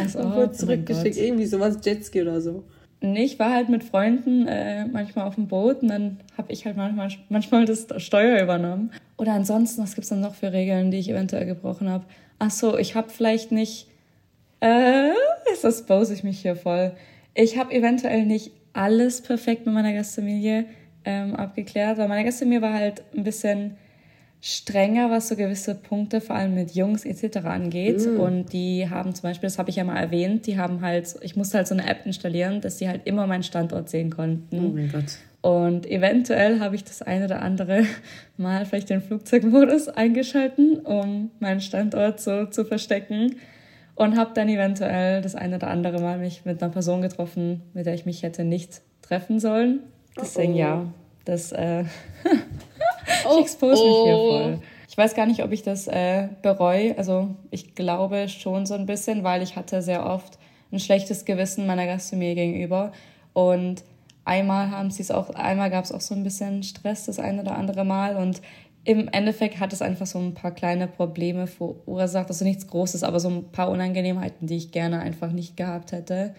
Also, 0.00 0.18
Und 0.18 0.32
oh 0.32 0.36
wurde 0.36 0.52
zurückgeschickt. 0.52 1.16
Irgendwie 1.16 1.46
sowas, 1.46 1.78
Jetski 1.84 2.22
oder 2.22 2.40
so. 2.40 2.64
Nee, 3.00 3.24
ich 3.24 3.38
war 3.38 3.52
halt 3.52 3.68
mit 3.68 3.84
Freunden 3.84 4.48
äh, 4.48 4.86
manchmal 4.86 5.26
auf 5.26 5.34
dem 5.34 5.46
Boot 5.46 5.82
und 5.82 5.88
dann 5.88 6.20
habe 6.38 6.50
ich 6.50 6.64
halt 6.64 6.76
manchmal, 6.76 7.10
manchmal 7.28 7.66
das 7.66 7.86
Steuer 7.98 8.42
übernommen. 8.42 8.90
Oder 9.18 9.32
ansonsten, 9.32 9.82
was 9.82 9.94
gibt's 9.94 10.08
dann 10.08 10.20
noch 10.20 10.34
für 10.34 10.52
Regeln, 10.52 10.90
die 10.90 10.98
ich 10.98 11.10
eventuell 11.10 11.44
gebrochen 11.44 11.90
habe? 11.90 12.04
Ach 12.38 12.50
so, 12.50 12.78
ich 12.78 12.94
habe 12.94 13.10
vielleicht 13.10 13.52
nicht... 13.52 13.88
Äh, 14.60 15.10
jetzt 15.50 15.64
expose 15.64 16.14
ich 16.14 16.24
mich 16.24 16.40
hier 16.40 16.56
voll. 16.56 16.92
Ich 17.34 17.58
habe 17.58 17.74
eventuell 17.74 18.24
nicht 18.24 18.52
alles 18.72 19.20
perfekt 19.20 19.66
mit 19.66 19.74
meiner 19.74 19.92
Gastfamilie 19.92 20.64
ähm, 21.04 21.36
abgeklärt, 21.36 21.98
weil 21.98 22.08
meine 22.08 22.24
Gastfamilie 22.24 22.62
war 22.62 22.72
halt 22.72 23.02
ein 23.14 23.24
bisschen 23.24 23.76
strenger, 24.46 25.10
was 25.10 25.28
so 25.28 25.36
gewisse 25.36 25.74
Punkte, 25.74 26.20
vor 26.20 26.36
allem 26.36 26.54
mit 26.54 26.72
Jungs 26.74 27.06
etc. 27.06 27.46
angeht. 27.46 28.06
Und 28.06 28.52
die 28.52 28.90
haben 28.90 29.14
zum 29.14 29.22
Beispiel, 29.22 29.46
das 29.46 29.58
habe 29.58 29.70
ich 29.70 29.76
ja 29.76 29.84
mal 29.84 29.96
erwähnt, 29.96 30.46
die 30.46 30.58
haben 30.58 30.82
halt, 30.82 31.14
ich 31.22 31.34
musste 31.34 31.56
halt 31.56 31.66
so 31.66 31.74
eine 31.74 31.88
App 31.88 32.04
installieren, 32.04 32.60
dass 32.60 32.76
die 32.76 32.86
halt 32.86 33.06
immer 33.06 33.26
meinen 33.26 33.42
Standort 33.42 33.88
sehen 33.88 34.10
konnten. 34.10 34.58
Oh 34.58 34.68
mein 34.68 34.92
Gott. 34.92 35.16
Und 35.40 35.86
eventuell 35.86 36.60
habe 36.60 36.76
ich 36.76 36.84
das 36.84 37.00
eine 37.00 37.24
oder 37.24 37.40
andere 37.40 37.84
Mal 38.36 38.66
vielleicht 38.66 38.90
den 38.90 39.00
Flugzeugmodus 39.00 39.88
eingeschalten, 39.88 40.78
um 40.80 41.30
meinen 41.40 41.62
Standort 41.62 42.20
so 42.20 42.44
zu 42.44 42.66
verstecken. 42.66 43.36
Und 43.94 44.18
habe 44.18 44.32
dann 44.34 44.50
eventuell 44.50 45.22
das 45.22 45.36
eine 45.36 45.56
oder 45.56 45.68
andere 45.68 46.02
Mal 46.02 46.18
mich 46.18 46.44
mit 46.44 46.62
einer 46.62 46.70
Person 46.70 47.00
getroffen, 47.00 47.62
mit 47.72 47.86
der 47.86 47.94
ich 47.94 48.04
mich 48.04 48.22
hätte 48.22 48.44
nicht 48.44 48.82
treffen 49.00 49.40
sollen. 49.40 49.80
Deswegen 50.20 50.52
Oh 50.52 50.56
oh. 50.56 50.58
ja, 50.58 50.92
das 51.24 51.52
äh, 51.52 51.84
Oh, 53.28 53.36
ich 53.38 53.42
expose 53.42 53.82
mich 53.82 54.04
hier 54.04 54.16
oh. 54.16 54.30
voll. 54.30 54.58
Ich 54.88 54.96
weiß 54.96 55.14
gar 55.14 55.26
nicht, 55.26 55.42
ob 55.42 55.52
ich 55.52 55.62
das 55.62 55.86
äh, 55.86 56.28
bereue. 56.42 56.96
Also 56.98 57.34
ich 57.50 57.74
glaube 57.74 58.28
schon 58.28 58.66
so 58.66 58.74
ein 58.74 58.86
bisschen, 58.86 59.24
weil 59.24 59.42
ich 59.42 59.56
hatte 59.56 59.82
sehr 59.82 60.06
oft 60.06 60.38
ein 60.72 60.78
schlechtes 60.78 61.24
Gewissen 61.24 61.66
meiner 61.66 61.86
Gastfamilie 61.86 62.34
gegenüber. 62.34 62.92
Und 63.32 63.82
einmal 64.24 64.70
haben 64.70 64.90
sie 64.90 65.02
es 65.02 65.10
auch, 65.10 65.30
einmal 65.30 65.70
gab 65.70 65.84
es 65.84 65.92
auch 65.92 66.00
so 66.00 66.14
ein 66.14 66.22
bisschen 66.22 66.62
Stress 66.62 67.06
das 67.06 67.18
eine 67.18 67.42
oder 67.42 67.56
andere 67.56 67.84
Mal 67.84 68.16
und 68.16 68.40
im 68.84 69.08
Endeffekt 69.08 69.60
hat 69.60 69.72
es 69.72 69.80
einfach 69.80 70.06
so 70.06 70.18
ein 70.18 70.34
paar 70.34 70.50
kleine 70.50 70.86
Probleme 70.86 71.46
verursacht. 71.46 72.28
Also 72.28 72.44
nichts 72.44 72.66
Großes, 72.66 73.02
aber 73.02 73.18
so 73.18 73.30
ein 73.30 73.50
paar 73.50 73.70
Unangenehmheiten, 73.70 74.46
die 74.46 74.56
ich 74.56 74.72
gerne 74.72 75.00
einfach 75.00 75.32
nicht 75.32 75.56
gehabt 75.56 75.92
hätte. 75.92 76.34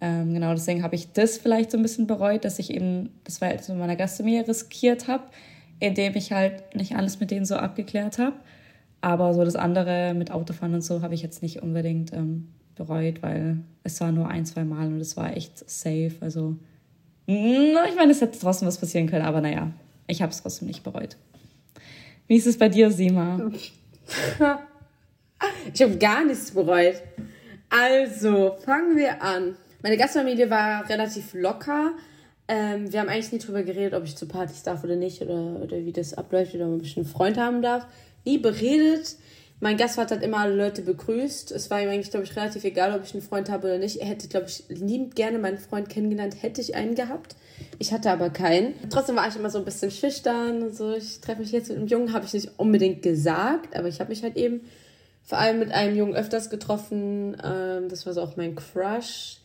Ähm, 0.00 0.34
genau, 0.34 0.52
deswegen 0.52 0.82
habe 0.82 0.96
ich 0.96 1.12
das 1.12 1.38
vielleicht 1.38 1.70
so 1.70 1.78
ein 1.78 1.82
bisschen 1.82 2.06
bereut, 2.08 2.44
dass 2.44 2.58
ich 2.58 2.74
eben 2.74 3.10
das 3.22 3.38
Verhältnis 3.38 3.68
mit 3.68 3.78
meiner 3.78 3.96
Gastfamilie 3.96 4.48
riskiert 4.48 5.06
habe, 5.06 5.24
indem 5.80 6.14
ich 6.14 6.32
halt 6.32 6.74
nicht 6.76 6.94
alles 6.94 7.18
mit 7.18 7.30
denen 7.30 7.44
so 7.44 7.56
abgeklärt 7.56 8.18
habe. 8.18 8.36
Aber 9.00 9.32
so 9.34 9.44
das 9.44 9.56
andere 9.56 10.14
mit 10.14 10.30
Autofahren 10.30 10.74
und 10.74 10.82
so 10.82 11.02
habe 11.02 11.14
ich 11.14 11.22
jetzt 11.22 11.42
nicht 11.42 11.62
unbedingt 11.62 12.12
ähm, 12.12 12.48
bereut, 12.76 13.22
weil 13.22 13.58
es 13.82 14.00
war 14.00 14.12
nur 14.12 14.28
ein, 14.28 14.44
zwei 14.44 14.64
Mal 14.64 14.88
und 14.88 15.00
es 15.00 15.16
war 15.16 15.34
echt 15.36 15.58
safe. 15.70 16.12
Also, 16.20 16.56
ich 17.26 17.96
meine, 17.96 18.12
es 18.12 18.20
hätte 18.20 18.38
trotzdem 18.38 18.68
was 18.68 18.78
passieren 18.78 19.08
können, 19.08 19.24
aber 19.24 19.40
naja, 19.40 19.70
ich 20.06 20.20
habe 20.20 20.32
es 20.32 20.42
trotzdem 20.42 20.68
nicht 20.68 20.82
bereut. 20.82 21.16
Wie 22.26 22.36
ist 22.36 22.46
es 22.46 22.58
bei 22.58 22.68
dir, 22.68 22.90
Sima? 22.90 23.50
ich 25.72 25.82
habe 25.82 25.96
gar 25.96 26.24
nichts 26.24 26.50
bereut. 26.50 27.02
Also, 27.70 28.56
fangen 28.64 28.96
wir 28.96 29.22
an. 29.22 29.56
Meine 29.82 29.96
Gastfamilie 29.96 30.50
war 30.50 30.88
relativ 30.88 31.32
locker. 31.32 31.92
Ähm, 32.52 32.92
wir 32.92 32.98
haben 32.98 33.08
eigentlich 33.08 33.30
nie 33.30 33.38
drüber 33.38 33.62
geredet, 33.62 33.94
ob 33.94 34.02
ich 34.02 34.16
zu 34.16 34.26
Partys 34.26 34.64
darf 34.64 34.82
oder 34.82 34.96
nicht 34.96 35.22
oder, 35.22 35.60
oder 35.62 35.84
wie 35.84 35.92
das 35.92 36.14
abläuft 36.14 36.52
oder 36.52 36.68
ob 36.68 36.82
ich 36.82 36.96
einen 36.96 37.06
Freund 37.06 37.38
haben 37.38 37.62
darf. 37.62 37.86
Nie 38.24 38.38
beredet. 38.38 39.14
Mein 39.60 39.76
Gastvater 39.76 40.16
hat 40.16 40.24
immer 40.24 40.38
alle 40.38 40.56
Leute 40.56 40.82
begrüßt. 40.82 41.52
Es 41.52 41.70
war 41.70 41.80
ihm 41.80 41.90
eigentlich, 41.90 42.10
glaube 42.10 42.24
ich, 42.24 42.34
relativ 42.34 42.64
egal, 42.64 42.92
ob 42.92 43.04
ich 43.04 43.12
einen 43.12 43.22
Freund 43.22 43.50
habe 43.50 43.68
oder 43.68 43.78
nicht. 43.78 43.98
Er 43.98 44.08
hätte, 44.08 44.26
glaube 44.26 44.46
ich, 44.48 44.64
liebend 44.68 45.14
gerne 45.14 45.38
meinen 45.38 45.58
Freund 45.58 45.88
kennengelernt, 45.88 46.42
hätte 46.42 46.60
ich 46.60 46.74
einen 46.74 46.96
gehabt. 46.96 47.36
Ich 47.78 47.92
hatte 47.92 48.10
aber 48.10 48.30
keinen. 48.30 48.74
Trotzdem 48.88 49.14
war 49.14 49.28
ich 49.28 49.36
immer 49.36 49.50
so 49.50 49.58
ein 49.58 49.64
bisschen 49.64 49.92
schüchtern 49.92 50.62
und 50.62 50.74
so. 50.74 50.92
Ich 50.92 51.20
treffe 51.20 51.42
mich 51.42 51.52
jetzt 51.52 51.68
mit 51.68 51.78
einem 51.78 51.86
Jungen, 51.86 52.12
habe 52.12 52.24
ich 52.24 52.32
nicht 52.32 52.50
unbedingt 52.56 53.02
gesagt, 53.02 53.76
aber 53.76 53.86
ich 53.86 54.00
habe 54.00 54.10
mich 54.10 54.24
halt 54.24 54.36
eben 54.36 54.62
vor 55.22 55.38
allem 55.38 55.60
mit 55.60 55.70
einem 55.70 55.94
Jungen 55.94 56.16
öfters 56.16 56.50
getroffen. 56.50 57.36
Ähm, 57.44 57.88
das 57.88 58.06
war 58.06 58.12
so 58.12 58.22
auch 58.22 58.36
mein 58.36 58.56
Crush. 58.56 59.39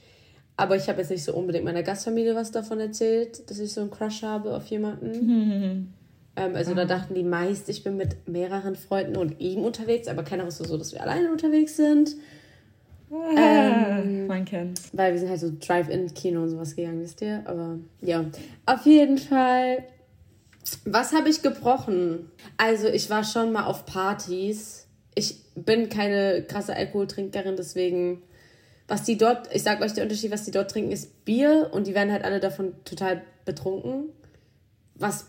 Aber 0.57 0.75
ich 0.75 0.87
habe 0.87 0.99
jetzt 0.99 1.11
nicht 1.11 1.23
so 1.23 1.33
unbedingt 1.33 1.65
meiner 1.65 1.83
Gastfamilie 1.83 2.35
was 2.35 2.51
davon 2.51 2.79
erzählt, 2.79 3.49
dass 3.49 3.59
ich 3.59 3.73
so 3.73 3.81
einen 3.81 3.91
Crush 3.91 4.23
habe 4.23 4.55
auf 4.55 4.65
jemanden. 4.67 5.93
ähm, 6.35 6.55
also 6.55 6.73
da 6.73 6.85
dachten 6.85 7.13
die 7.13 7.23
meist, 7.23 7.67
ich 7.67 7.83
bin 7.83 7.97
mit 7.97 8.27
mehreren 8.27 8.75
Freunden 8.75 9.17
und 9.17 9.39
ihm 9.41 9.63
unterwegs, 9.65 10.07
aber 10.07 10.23
keiner 10.23 10.45
wusste 10.45 10.65
so, 10.65 10.77
dass 10.77 10.93
wir 10.93 11.01
alleine 11.01 11.31
unterwegs 11.31 11.75
sind. 11.75 12.15
Ah, 13.11 13.99
ähm, 13.99 14.27
man 14.27 14.45
kennt's. 14.45 14.89
Weil 14.93 15.13
wir 15.13 15.19
sind 15.19 15.29
halt 15.29 15.39
so 15.39 15.51
Drive-In-Kino 15.59 16.41
und 16.41 16.49
sowas 16.49 16.75
gegangen, 16.75 17.01
wisst 17.01 17.21
ihr? 17.21 17.43
Aber 17.45 17.77
ja, 18.01 18.25
auf 18.65 18.85
jeden 18.85 19.17
Fall. 19.17 19.83
Was 20.85 21.13
habe 21.13 21.29
ich 21.29 21.43
gebrochen? 21.43 22.31
Also 22.57 22.87
ich 22.87 23.09
war 23.09 23.23
schon 23.23 23.51
mal 23.51 23.65
auf 23.65 23.85
Partys. 23.85 24.87
Ich 25.13 25.37
bin 25.53 25.89
keine 25.89 26.43
krasse 26.43 26.75
Alkoholtrinkerin, 26.75 27.55
deswegen 27.55 28.23
was 28.87 29.03
die 29.03 29.17
dort, 29.17 29.53
ich 29.53 29.63
sag 29.63 29.81
euch 29.81 29.93
der 29.93 30.03
Unterschied, 30.03 30.31
was 30.31 30.43
die 30.43 30.51
dort 30.51 30.69
trinken, 30.71 30.91
ist 30.91 31.25
Bier 31.25 31.69
und 31.71 31.87
die 31.87 31.95
werden 31.95 32.11
halt 32.11 32.23
alle 32.23 32.39
davon 32.39 32.73
total 32.85 33.21
betrunken. 33.45 34.09
Was 34.95 35.27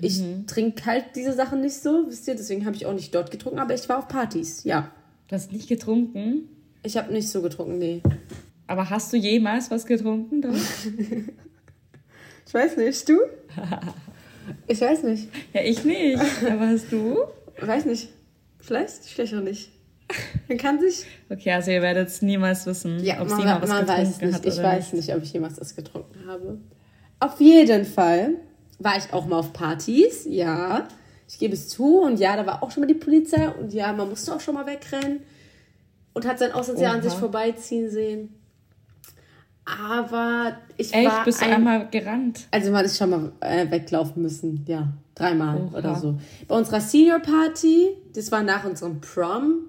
ich 0.00 0.20
mhm. 0.20 0.46
trinke 0.46 0.84
halt 0.86 1.16
diese 1.16 1.32
Sachen 1.32 1.60
nicht 1.60 1.76
so, 1.76 2.04
wisst 2.08 2.28
ihr, 2.28 2.34
deswegen 2.34 2.66
habe 2.66 2.76
ich 2.76 2.86
auch 2.86 2.92
nicht 2.92 3.14
dort 3.14 3.30
getrunken, 3.30 3.58
aber 3.58 3.74
ich 3.74 3.88
war 3.88 3.98
auf 3.98 4.08
Partys, 4.08 4.64
ja. 4.64 4.92
Du 5.28 5.34
hast 5.34 5.52
nicht 5.52 5.68
getrunken? 5.68 6.48
Ich 6.82 6.96
habe 6.96 7.12
nicht 7.12 7.28
so 7.28 7.42
getrunken, 7.42 7.78
nee. 7.78 8.02
Aber 8.66 8.88
hast 8.90 9.12
du 9.12 9.16
jemals 9.16 9.70
was 9.70 9.86
getrunken 9.86 10.42
dort? 10.42 10.54
ich 12.46 12.54
weiß 12.54 12.76
nicht, 12.76 13.08
du? 13.08 13.18
ich 14.66 14.80
weiß 14.80 15.02
nicht. 15.04 15.28
Ja, 15.52 15.62
ich 15.62 15.84
nicht. 15.84 16.22
Aber 16.48 16.68
hast 16.68 16.92
du? 16.92 17.18
Weiß 17.60 17.86
nicht. 17.86 18.10
Vielleicht, 18.60 19.04
vielleicht 19.04 19.34
auch 19.34 19.40
nicht. 19.40 19.70
Man 20.48 20.58
kann 20.58 20.80
sich. 20.80 21.04
Okay, 21.28 21.52
also 21.52 21.70
ihr 21.70 21.82
werdet 21.82 22.08
es 22.08 22.22
niemals 22.22 22.66
wissen, 22.66 23.02
ja, 23.04 23.20
ob 23.20 23.28
man, 23.28 23.38
sie 23.38 23.44
mal 23.44 23.62
was 23.62 23.68
man 23.68 23.86
getrunken 23.86 24.02
weiß 24.02 24.20
nicht. 24.20 24.34
hat. 24.34 24.40
Oder 24.40 24.54
ich 24.54 24.62
weiß 24.62 24.92
nicht, 24.94 25.14
ob 25.14 25.22
ich 25.22 25.32
jemals 25.32 25.56
das 25.56 25.76
getrunken 25.76 26.26
habe. 26.26 26.58
Auf 27.20 27.40
jeden 27.40 27.84
Fall 27.84 28.34
war 28.78 28.96
ich 28.96 29.12
auch 29.12 29.26
mal 29.26 29.38
auf 29.38 29.52
Partys, 29.52 30.24
ja. 30.28 30.88
Ich 31.28 31.38
gebe 31.38 31.54
es 31.54 31.68
zu 31.68 32.00
und 32.00 32.18
ja, 32.18 32.36
da 32.36 32.46
war 32.46 32.62
auch 32.62 32.70
schon 32.70 32.82
mal 32.82 32.86
die 32.86 32.94
Polizei 32.94 33.48
und 33.48 33.74
ja, 33.74 33.92
man 33.92 34.08
musste 34.08 34.34
auch 34.34 34.40
schon 34.40 34.54
mal 34.54 34.66
wegrennen 34.66 35.20
und 36.14 36.26
hat 36.26 36.38
sein 36.38 36.52
Auslandsjahr 36.52 36.94
an 36.94 37.02
sich 37.02 37.12
vorbeiziehen 37.12 37.90
sehen. 37.90 38.34
Aber 39.66 40.56
ich 40.78 40.94
Echt? 40.94 41.06
war. 41.06 41.24
Bist 41.24 41.42
du 41.42 41.46
einmal 41.46 41.88
gerannt? 41.90 42.48
Also 42.50 42.70
man 42.72 42.84
ist 42.84 42.96
schon 42.96 43.10
mal 43.10 43.32
äh, 43.40 43.70
weglaufen 43.70 44.22
müssen, 44.22 44.64
ja. 44.66 44.88
Dreimal 45.14 45.60
Oha. 45.60 45.78
oder 45.78 45.94
so. 45.96 46.18
Bei 46.46 46.56
unserer 46.56 46.80
Senior 46.80 47.18
Party, 47.18 47.88
das 48.14 48.32
war 48.32 48.42
nach 48.42 48.64
unserem 48.64 49.00
Prom, 49.00 49.64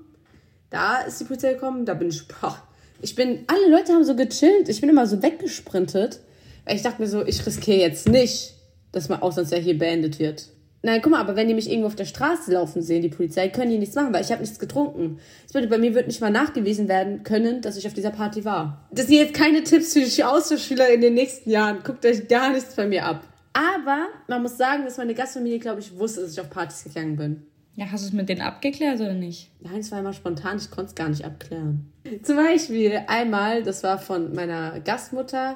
da 0.70 1.02
ist 1.02 1.20
die 1.20 1.26
Polizei 1.26 1.54
gekommen, 1.54 1.86
da 1.86 1.94
bin 1.94 2.10
ich, 2.10 2.28
boah, 2.28 2.62
ich 3.02 3.16
bin, 3.16 3.46
alle 3.48 3.70
Leute 3.70 3.94
haben 3.94 4.04
so 4.04 4.16
gechillt. 4.16 4.70
Ich 4.70 4.82
bin 4.82 4.90
immer 4.90 5.08
so 5.08 5.22
weggesprintet. 5.22 6.20
Weil 6.66 6.76
ich 6.76 6.82
dachte 6.82 7.02
mir 7.02 7.08
so, 7.08 7.26
ich 7.26 7.46
riskiere 7.46 7.80
jetzt 7.80 8.08
nicht, 8.08 8.54
dass 8.92 9.10
mein 9.10 9.22
Auslandsjahr 9.22 9.62
hier 9.62 9.78
beendet 9.78 10.20
wird. 10.20 10.48
Nein, 10.82 11.02
guck 11.02 11.12
mal, 11.12 11.20
aber 11.20 11.36
wenn 11.36 11.48
die 11.48 11.54
mich 11.54 11.70
irgendwo 11.70 11.88
auf 11.88 11.96
der 11.96 12.06
Straße 12.06 12.54
laufen 12.54 12.82
sehen, 12.82 13.02
die 13.02 13.10
Polizei, 13.10 13.50
können 13.50 13.72
die 13.72 13.78
nichts 13.78 13.96
machen, 13.96 14.14
weil 14.14 14.24
ich 14.24 14.32
habe 14.32 14.42
nichts 14.42 14.60
getrunken. 14.60 15.20
Das 15.44 15.52
bedeutet, 15.52 15.72
bei 15.72 15.78
mir 15.78 15.94
wird 15.94 16.08
nicht 16.08 16.22
mal 16.22 16.30
nachgewiesen 16.30 16.88
werden 16.88 17.24
können, 17.24 17.62
dass 17.62 17.76
ich 17.76 17.86
auf 17.86 17.94
dieser 17.94 18.12
Party 18.12 18.46
war. 18.46 18.88
Das 18.92 19.08
sind 19.08 19.18
jetzt 19.18 19.34
keine 19.34 19.64
Tipps 19.64 19.94
für 19.94 20.02
die 20.02 20.24
Austauschschüler 20.24 20.90
in 20.90 21.02
den 21.02 21.16
nächsten 21.16 21.50
Jahren. 21.50 21.80
Guckt 21.84 22.06
euch 22.06 22.28
gar 22.28 22.52
nichts 22.52 22.76
bei 22.76 22.88
mir 22.88 23.06
ab. 23.06 23.24
Aber 23.52 24.08
man 24.28 24.42
muss 24.42 24.58
sagen, 24.58 24.86
dass 24.86 24.98
meine 24.98 25.16
Gastfamilie, 25.16 25.60
glaube 25.60 25.82
ich, 25.82 25.98
wusste, 25.98 26.22
dass 26.22 26.32
ich 26.32 26.40
auf 26.40 26.50
Partys 26.50 26.86
gegangen 26.86 27.18
bin. 27.18 27.49
Ja, 27.80 27.86
hast 27.94 28.04
du 28.04 28.08
es 28.10 28.14
mit 28.14 28.28
denen 28.28 28.42
abgeklärt 28.42 29.00
oder 29.00 29.14
nicht? 29.14 29.52
Nein, 29.62 29.80
es 29.80 29.90
war 29.90 30.00
immer 30.00 30.12
spontan, 30.12 30.58
ich 30.58 30.70
konnte 30.70 30.90
es 30.90 30.96
gar 30.96 31.08
nicht 31.08 31.24
abklären. 31.24 31.94
Zum 32.24 32.36
Beispiel 32.36 33.04
einmal, 33.08 33.64
das 33.64 33.84
war 33.84 33.98
von 33.98 34.36
meiner 34.36 34.82
Gastmutter, 34.82 35.56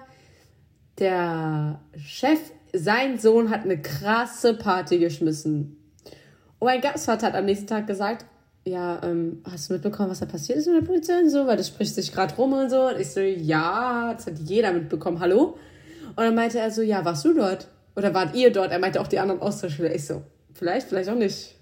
der 0.99 1.81
Chef, 1.97 2.39
sein 2.71 3.19
Sohn 3.19 3.49
hat 3.49 3.65
eine 3.65 3.81
krasse 3.81 4.53
Party 4.53 4.99
geschmissen. 4.99 5.75
Und 6.59 6.65
mein 6.65 6.79
Gastvater 6.79 7.27
hat 7.27 7.35
am 7.35 7.43
nächsten 7.43 7.67
Tag 7.67 7.87
gesagt, 7.87 8.25
ja, 8.63 9.01
ähm, 9.03 9.41
hast 9.43 9.69
du 9.69 9.73
mitbekommen, 9.73 10.09
was 10.09 10.21
da 10.21 10.25
passiert 10.25 10.59
ist 10.59 10.67
mit 10.67 10.77
der 10.77 10.87
Polizei 10.87 11.19
und 11.19 11.29
so? 11.29 11.45
Weil 11.45 11.57
das 11.57 11.67
spricht 11.67 11.93
sich 11.93 12.13
gerade 12.13 12.33
rum 12.35 12.53
und 12.53 12.69
so. 12.69 12.87
Und 12.87 13.01
ich 13.01 13.11
so, 13.11 13.19
ja, 13.19 14.13
das 14.13 14.27
hat 14.27 14.39
jeder 14.39 14.71
mitbekommen, 14.71 15.19
hallo? 15.19 15.57
Und 16.15 16.23
dann 16.23 16.35
meinte 16.35 16.57
er 16.57 16.71
so, 16.71 16.83
ja, 16.83 17.03
warst 17.03 17.25
du 17.25 17.33
dort? 17.33 17.67
Oder 17.97 18.13
wart 18.13 18.33
ihr 18.33 18.49
dort? 18.49 18.71
Er 18.71 18.79
meinte 18.79 19.01
auch 19.01 19.07
die 19.07 19.19
anderen 19.19 19.41
Austauschschüler. 19.41 19.93
Ich 19.93 20.05
so, 20.05 20.21
vielleicht, 20.53 20.87
vielleicht 20.87 21.09
auch 21.09 21.15
nicht. 21.15 21.57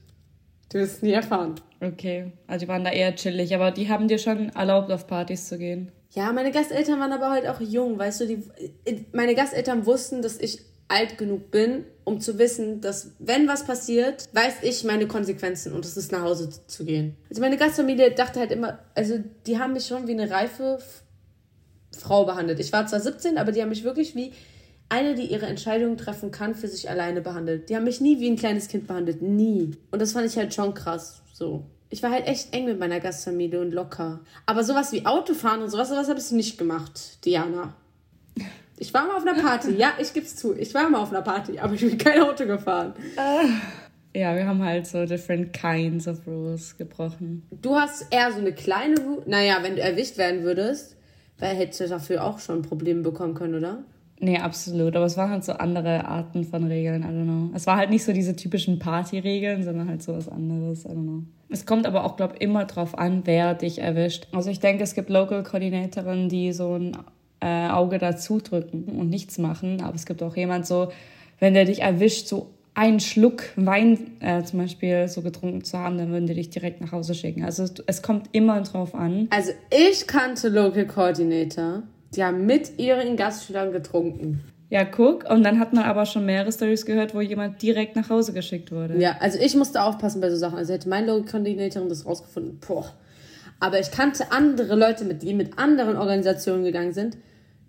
Du 0.72 0.80
wirst 0.80 0.98
es 0.98 1.02
nie 1.02 1.12
erfahren. 1.12 1.56
Okay, 1.82 2.32
also 2.48 2.66
die 2.66 2.70
waren 2.70 2.84
da 2.84 2.92
eher 2.92 3.16
chillig, 3.16 3.54
aber 3.54 3.72
die 3.72 3.90
haben 3.90 4.08
dir 4.08 4.20
schon 4.20 4.50
erlaubt, 4.50 4.92
auf 4.92 5.08
Partys 5.08 5.48
zu 5.48 5.58
gehen. 5.58 5.92
Ja, 6.12 6.32
meine 6.32 6.52
Gasteltern 6.52 7.00
waren 7.00 7.12
aber 7.12 7.30
halt 7.30 7.48
auch 7.48 7.60
jung, 7.60 7.98
weißt 7.98 8.22
du, 8.22 8.28
die, 8.28 9.06
meine 9.14 9.36
Gasteltern 9.36 9.86
wussten, 9.86 10.22
dass 10.22 10.38
ich 10.38 10.60
alt 10.88 11.18
genug 11.18 11.52
bin, 11.52 11.86
um 12.04 12.20
zu 12.20 12.38
wissen, 12.38 12.82
dass 12.82 13.12
wenn 13.20 13.48
was 13.48 13.66
passiert, 13.66 14.28
weiß 14.34 14.56
ich 14.64 14.84
meine 14.84 15.08
Konsequenzen 15.08 15.74
und 15.74 15.86
es 15.86 15.96
ist 15.96 16.12
nach 16.12 16.22
Hause 16.22 16.50
zu 16.68 16.86
gehen. 16.86 17.16
Also 17.30 17.42
meine 17.42 17.56
Gastfamilie 17.56 18.12
dachte 18.12 18.42
halt 18.42 18.52
immer, 18.52 18.80
also 18.94 19.20
die 19.48 19.58
haben 19.58 19.74
mich 19.74 19.88
schon 19.88 20.08
wie 20.08 20.12
eine 20.12 20.30
reife 20.30 20.80
Frau 21.98 22.26
behandelt. 22.26 22.60
Ich 22.60 22.74
war 22.74 22.86
zwar 22.88 23.00
17, 23.00 23.38
aber 23.38 23.54
die 23.54 23.62
haben 23.62 23.70
mich 23.70 23.86
wirklich 23.86 24.16
wie 24.16 24.34
eine, 24.92 25.16
die 25.16 25.26
ihre 25.26 25.46
Entscheidungen 25.46 25.98
treffen 25.98 26.32
kann, 26.32 26.54
für 26.54 26.68
sich 26.68 26.90
alleine 26.90 27.22
behandelt. 27.22 27.70
Die 27.70 27.76
haben 27.76 27.86
mich 27.86 28.02
nie 28.02 28.20
wie 28.20 28.30
ein 28.30 28.36
kleines 28.36 28.68
Kind 28.68 28.88
behandelt. 28.88 29.22
Nie. 29.22 29.72
Und 29.90 30.02
das 30.02 30.12
fand 30.12 30.26
ich 30.28 30.38
halt 30.38 30.54
schon 30.54 30.74
krass. 30.74 31.22
So. 31.34 31.64
Ich 31.90 32.04
war 32.04 32.12
halt 32.12 32.28
echt 32.28 32.54
eng 32.54 32.66
mit 32.66 32.80
meiner 32.80 33.00
Gastfamilie 33.00 33.60
und 33.60 33.72
locker. 33.72 34.20
Aber 34.46 34.64
sowas 34.64 34.92
wie 34.92 35.06
Autofahren 35.06 35.62
und 35.62 35.70
sowas, 35.70 35.90
sowas 35.90 36.10
habe 36.10 36.20
ich 36.20 36.32
nicht 36.32 36.58
gemacht, 36.58 37.26
Diana. 37.26 37.74
Ich 38.78 38.94
war 38.94 39.06
mal 39.06 39.16
auf 39.16 39.26
einer 39.26 39.42
Party. 39.42 39.72
Ja, 39.78 39.94
ich 40.00 40.14
geb's 40.14 40.36
zu. 40.36 40.56
Ich 40.58 40.74
war 40.74 40.90
mal 40.90 41.02
auf 41.02 41.12
einer 41.12 41.22
Party, 41.22 41.60
aber 41.60 41.74
ich 41.74 41.82
bin 41.82 41.98
kein 41.98 42.22
Auto 42.22 42.46
gefahren. 42.46 42.94
Ja, 44.14 44.36
wir 44.36 44.46
haben 44.46 44.64
halt 44.64 44.88
so 44.88 45.06
different 45.06 45.54
kinds 45.54 46.08
of 46.08 46.26
rules 46.28 46.78
gebrochen. 46.78 47.48
Du 47.52 47.76
hast 47.76 48.08
eher 48.12 48.32
so 48.32 48.40
eine 48.40 48.54
kleine 48.54 49.00
Rule. 49.00 49.24
Naja, 49.26 49.60
wenn 49.62 49.76
du 49.76 49.82
erwischt 49.82 50.18
werden 50.18 50.44
würdest, 50.44 50.98
weil 51.40 51.56
hättest 51.56 51.80
du 51.80 51.88
dafür 51.88 52.24
auch 52.26 52.40
schon 52.40 52.62
Probleme 52.62 53.02
bekommen 53.02 53.36
können, 53.36 53.56
oder? 53.56 53.84
Nee, 54.24 54.38
absolut. 54.38 54.96
Aber 54.96 55.06
es 55.06 55.18
waren 55.18 55.32
halt 55.32 55.44
so 55.44 55.54
andere 55.54 56.06
Arten 56.06 56.44
von 56.44 56.66
Regeln. 56.66 57.02
I 57.02 57.06
don't 57.06 57.24
know. 57.24 57.50
Es 57.56 57.66
war 57.66 57.78
halt 57.78 57.90
nicht 57.90 58.04
so 58.04 58.14
diese 58.14 58.36
typischen 58.36 58.78
Party-Regeln, 58.78 59.64
sondern 59.64 59.90
halt 59.90 60.04
so 60.04 60.14
was 60.14 60.30
anderes. 60.30 60.86
I 60.86 60.90
don't 60.90 61.04
know. 61.04 61.24
Es 61.50 61.66
kommt 61.66 61.88
aber 61.88 62.06
auch, 62.06 62.18
glaube 62.18 62.36
ich, 62.36 62.42
immer 62.42 62.66
drauf 62.66 62.98
an, 62.98 63.24
wer 63.26 63.56
dich 63.56 63.80
erwischt. 63.80 64.28
Also 64.32 64.52
ich 64.52 64.60
denke, 64.60 64.84
es 64.84 64.94
gibt 64.94 65.10
Local 65.10 65.42
Koordinatorinnen, 65.42 66.30
die 66.30 66.54
so 66.54 66.76
ein 66.76 66.98
äh, 67.40 67.70
Auge 67.70 67.98
dazu 67.98 68.38
drücken 68.38 68.84
und 68.84 69.10
nichts 69.10 69.40
machen. 69.40 69.82
Aber 69.82 69.96
es 69.96 70.06
gibt 70.06 70.22
auch 70.22 70.36
jemand 70.36 70.68
so, 70.68 70.92
wenn 71.40 71.56
der 71.56 71.66
dich 71.66 71.82
erwischt, 71.82 72.28
so 72.28 72.52
einen 72.76 73.00
Schluck 73.00 73.44
Wein 73.56 74.12
äh, 74.20 74.44
zum 74.44 74.60
Beispiel 74.60 75.08
so 75.08 75.24
getrunken 75.24 75.64
zu 75.64 75.80
haben, 75.80 75.98
dann 75.98 76.12
würden 76.12 76.28
die 76.28 76.36
dich 76.36 76.52
direkt 76.52 76.80
nach 76.80 76.92
Hause 76.92 77.16
schicken. 77.16 77.44
Also 77.44 77.64
es, 77.64 77.74
es 77.88 78.02
kommt 78.04 78.30
immer 78.34 78.62
drauf 78.62 78.94
an. 78.94 79.28
Also 79.32 79.52
ich 79.72 80.06
kannte 80.06 80.48
Local 80.48 80.86
Coordinator 80.86 81.84
die 82.16 82.24
haben 82.24 82.46
mit 82.46 82.80
ihren 82.80 83.16
Gastschülern 83.16 83.72
getrunken. 83.72 84.42
Ja, 84.70 84.86
guck. 84.86 85.30
Und 85.30 85.44
dann 85.44 85.60
hat 85.60 85.74
man 85.74 85.84
aber 85.84 86.06
schon 86.06 86.26
mehrere 86.26 86.52
Stories 86.52 86.86
gehört, 86.86 87.14
wo 87.14 87.20
jemand 87.20 87.62
direkt 87.62 87.98
nach 87.98 88.10
Hause 88.10 88.32
geschickt 88.32 88.72
wurde. 88.72 88.98
Ja, 88.98 89.18
also 89.20 89.38
ich 89.38 89.54
musste 89.56 89.84
aufpassen 89.84 90.22
bei 90.22 90.30
so 90.30 90.38
Sachen. 90.38 90.58
Also 90.58 90.72
hätte 90.72 90.88
meine 90.88 91.08
Logik-Koordinatorin 91.08 91.90
das 91.90 92.06
rausgefunden. 92.06 92.60
Boah. 92.66 92.86
Aber 93.60 93.80
ich 93.80 93.92
kannte 93.92 94.32
andere 94.32 94.76
Leute, 94.76 95.04
mit, 95.04 95.24
die 95.24 95.34
mit 95.34 95.60
anderen 95.60 95.98
Organisationen 95.98 96.64
gegangen 96.64 96.94
sind, 96.94 97.18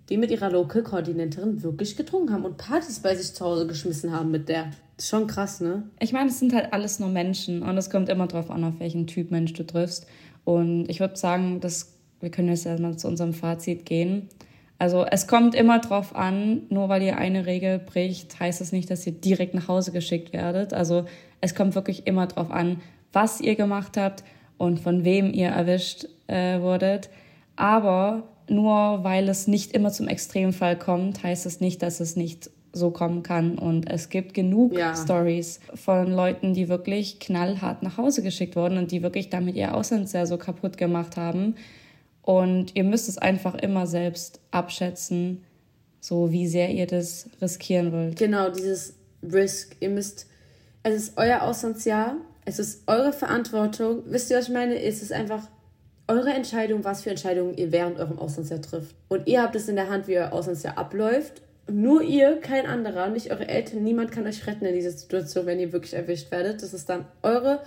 die 0.09 0.17
mit 0.17 0.31
ihrer 0.31 0.51
Local-Koordinatorin 0.51 1.65
wirklich 1.65 1.97
getrunken 1.97 2.33
haben 2.33 2.45
und 2.45 2.57
Partys 2.57 3.01
bei 3.01 3.17
sich 3.17 3.35
zu 3.35 3.45
Hause 3.45 3.67
geschmissen 3.67 4.13
haben 4.13 4.31
mit 4.31 4.49
der. 4.49 4.71
Das 4.97 5.07
ist 5.07 5.11
schon 5.11 5.27
krass, 5.27 5.61
ne? 5.61 5.91
Ich 5.99 6.13
meine, 6.13 6.31
es 6.31 6.39
sind 6.39 6.55
halt 6.55 6.73
alles 6.73 7.01
nur 7.01 7.09
Menschen 7.09 7.63
und 7.63 7.77
es 7.77 7.91
kommt 7.91 8.09
immer 8.11 8.29
drauf 8.29 8.49
an, 8.51 8.63
auf 8.63 8.75
welchen 8.79 9.09
Typ 9.09 9.33
Mensch 9.33 9.53
du 9.55 9.65
triffst. 9.65 10.07
Und 10.45 10.89
ich 10.89 11.01
würde 11.01 11.17
sagen, 11.17 11.61
dass 11.61 11.92
wir 12.23 12.31
können 12.31 12.49
jetzt 12.49 12.67
erstmal 12.67 12.97
zu 12.97 13.09
unserem 13.09 13.35
Fazit 13.35 13.85
gehen. 13.85 14.29
Also 14.79 15.05
es 15.05 15.29
kommt 15.29 15.55
immer 15.55 15.79
drauf 15.79 16.17
an, 16.17 16.63
nur 16.69 16.89
weil 16.89 17.03
ihr 17.03 17.17
eine 17.17 17.47
Regel 17.47 17.79
bricht, 17.79 18.41
heißt 18.41 18.61
es 18.61 18.69
das 18.69 18.73
nicht, 18.73 18.91
dass 18.91 19.07
ihr 19.07 19.13
direkt 19.13 19.55
nach 19.55 19.69
Hause 19.69 19.93
geschickt 19.93 20.33
werdet. 20.33 20.75
Also 20.75 21.05
es 21.41 21.55
kommt 21.55 21.75
wirklich 21.75 22.07
immer 22.07 22.27
drauf 22.27 22.51
an, 22.51 22.81
was 23.13 23.41
ihr 23.41 23.55
gemacht 23.55 23.97
habt 23.97 24.25
und 24.59 24.81
von 24.81 25.05
wem 25.05 25.33
ihr 25.33 25.49
erwischt 25.49 26.07
äh, 26.27 26.61
wurdet. 26.61 27.11
Aber 27.55 28.25
nur 28.49 29.05
weil 29.05 29.29
es 29.29 29.47
nicht 29.47 29.73
immer 29.73 29.93
zum 29.93 30.09
Extremfall 30.09 30.77
kommt, 30.77 31.23
heißt 31.23 31.47
es 31.47 31.61
nicht, 31.61 31.83
dass 31.83 32.01
es 32.01 32.17
nicht 32.17 32.51
so 32.73 32.91
kommen 32.91 33.23
kann. 33.23 33.59
Und 33.59 33.91
es 33.91 34.09
gibt 34.09 34.35
genug 34.35 34.77
ja. 34.77 34.97
Stories 34.97 35.61
von 35.75 36.11
Leuten, 36.11 36.55
die 36.55 36.69
wirklich 36.69 37.21
knallhart 37.21 37.83
nach 37.83 37.99
Hause 37.99 38.23
geschickt 38.23 38.57
wurden 38.57 38.79
und 38.79 38.91
die 38.91 39.03
wirklich 39.03 39.31
damit 39.31 39.57
ihr 39.57 39.75
Auslandsjahr 39.75 40.27
so 40.27 40.39
kaputt 40.39 40.77
gemacht 40.77 41.17
haben. 41.17 41.55
Und 42.23 42.77
ihr 42.77 42.85
müsst 42.85 43.09
es 43.09 43.19
einfach 43.19 43.55
immer 43.57 43.87
selbst 43.87 44.41
abschätzen, 44.51 45.45
so 46.01 46.31
wie 46.31 46.47
sehr 46.47 46.71
ihr 46.71 46.87
das 46.87 47.29
riskieren 47.41 47.93
wollt. 47.93 48.19
Genau, 48.19 48.51
dieses 48.51 48.95
Risk. 49.23 49.77
Ihr 49.81 49.91
müsst, 49.91 50.27
es 50.83 50.95
ist 50.95 51.13
euer 51.17 51.43
Auslandsjahr, 51.43 52.17
es 52.45 52.59
ist 52.59 52.83
eure 52.87 53.13
Verantwortung. 53.13 54.03
Wisst 54.07 54.31
ihr, 54.31 54.39
was 54.39 54.49
ich 54.49 54.55
meine? 54.55 54.81
Es 54.81 55.03
ist 55.03 55.13
einfach 55.13 55.49
eure 56.09 56.33
Entscheidung, 56.33 56.85
was 56.85 57.03
für 57.03 57.11
Entscheidungen 57.11 57.57
ihr 57.57 57.73
während 57.73 57.99
eurem 57.99 58.19
Auslandsjahr 58.19 58.61
trifft. 58.61 58.95
Und 59.09 59.27
ihr 59.27 59.43
habt 59.43 59.57
es 59.57 59.69
in 59.69 59.77
der 59.77 59.89
Hand, 59.89 60.09
wie 60.09 60.19
euer 60.19 60.33
Auslandsjahr 60.33 60.79
abläuft. 60.79 61.43
Nur 61.71 62.03
ihr, 62.03 62.41
kein 62.41 62.67
anderer, 62.67 63.09
nicht 63.09 63.31
eure 63.31 63.47
Eltern, 63.49 63.85
niemand 63.85 64.11
kann 64.11 64.27
euch 64.27 64.47
retten 64.47 64.65
in 64.65 64.75
dieser 64.75 64.91
Situation, 64.91 65.47
wenn 65.47 65.61
ihr 65.61 65.73
wirklich 65.73 65.95
erwischt 65.95 66.31
werdet. 66.33 66.63
Das 66.63 66.75
ist 66.75 66.89
dann 66.89 67.07
eure 67.23 67.63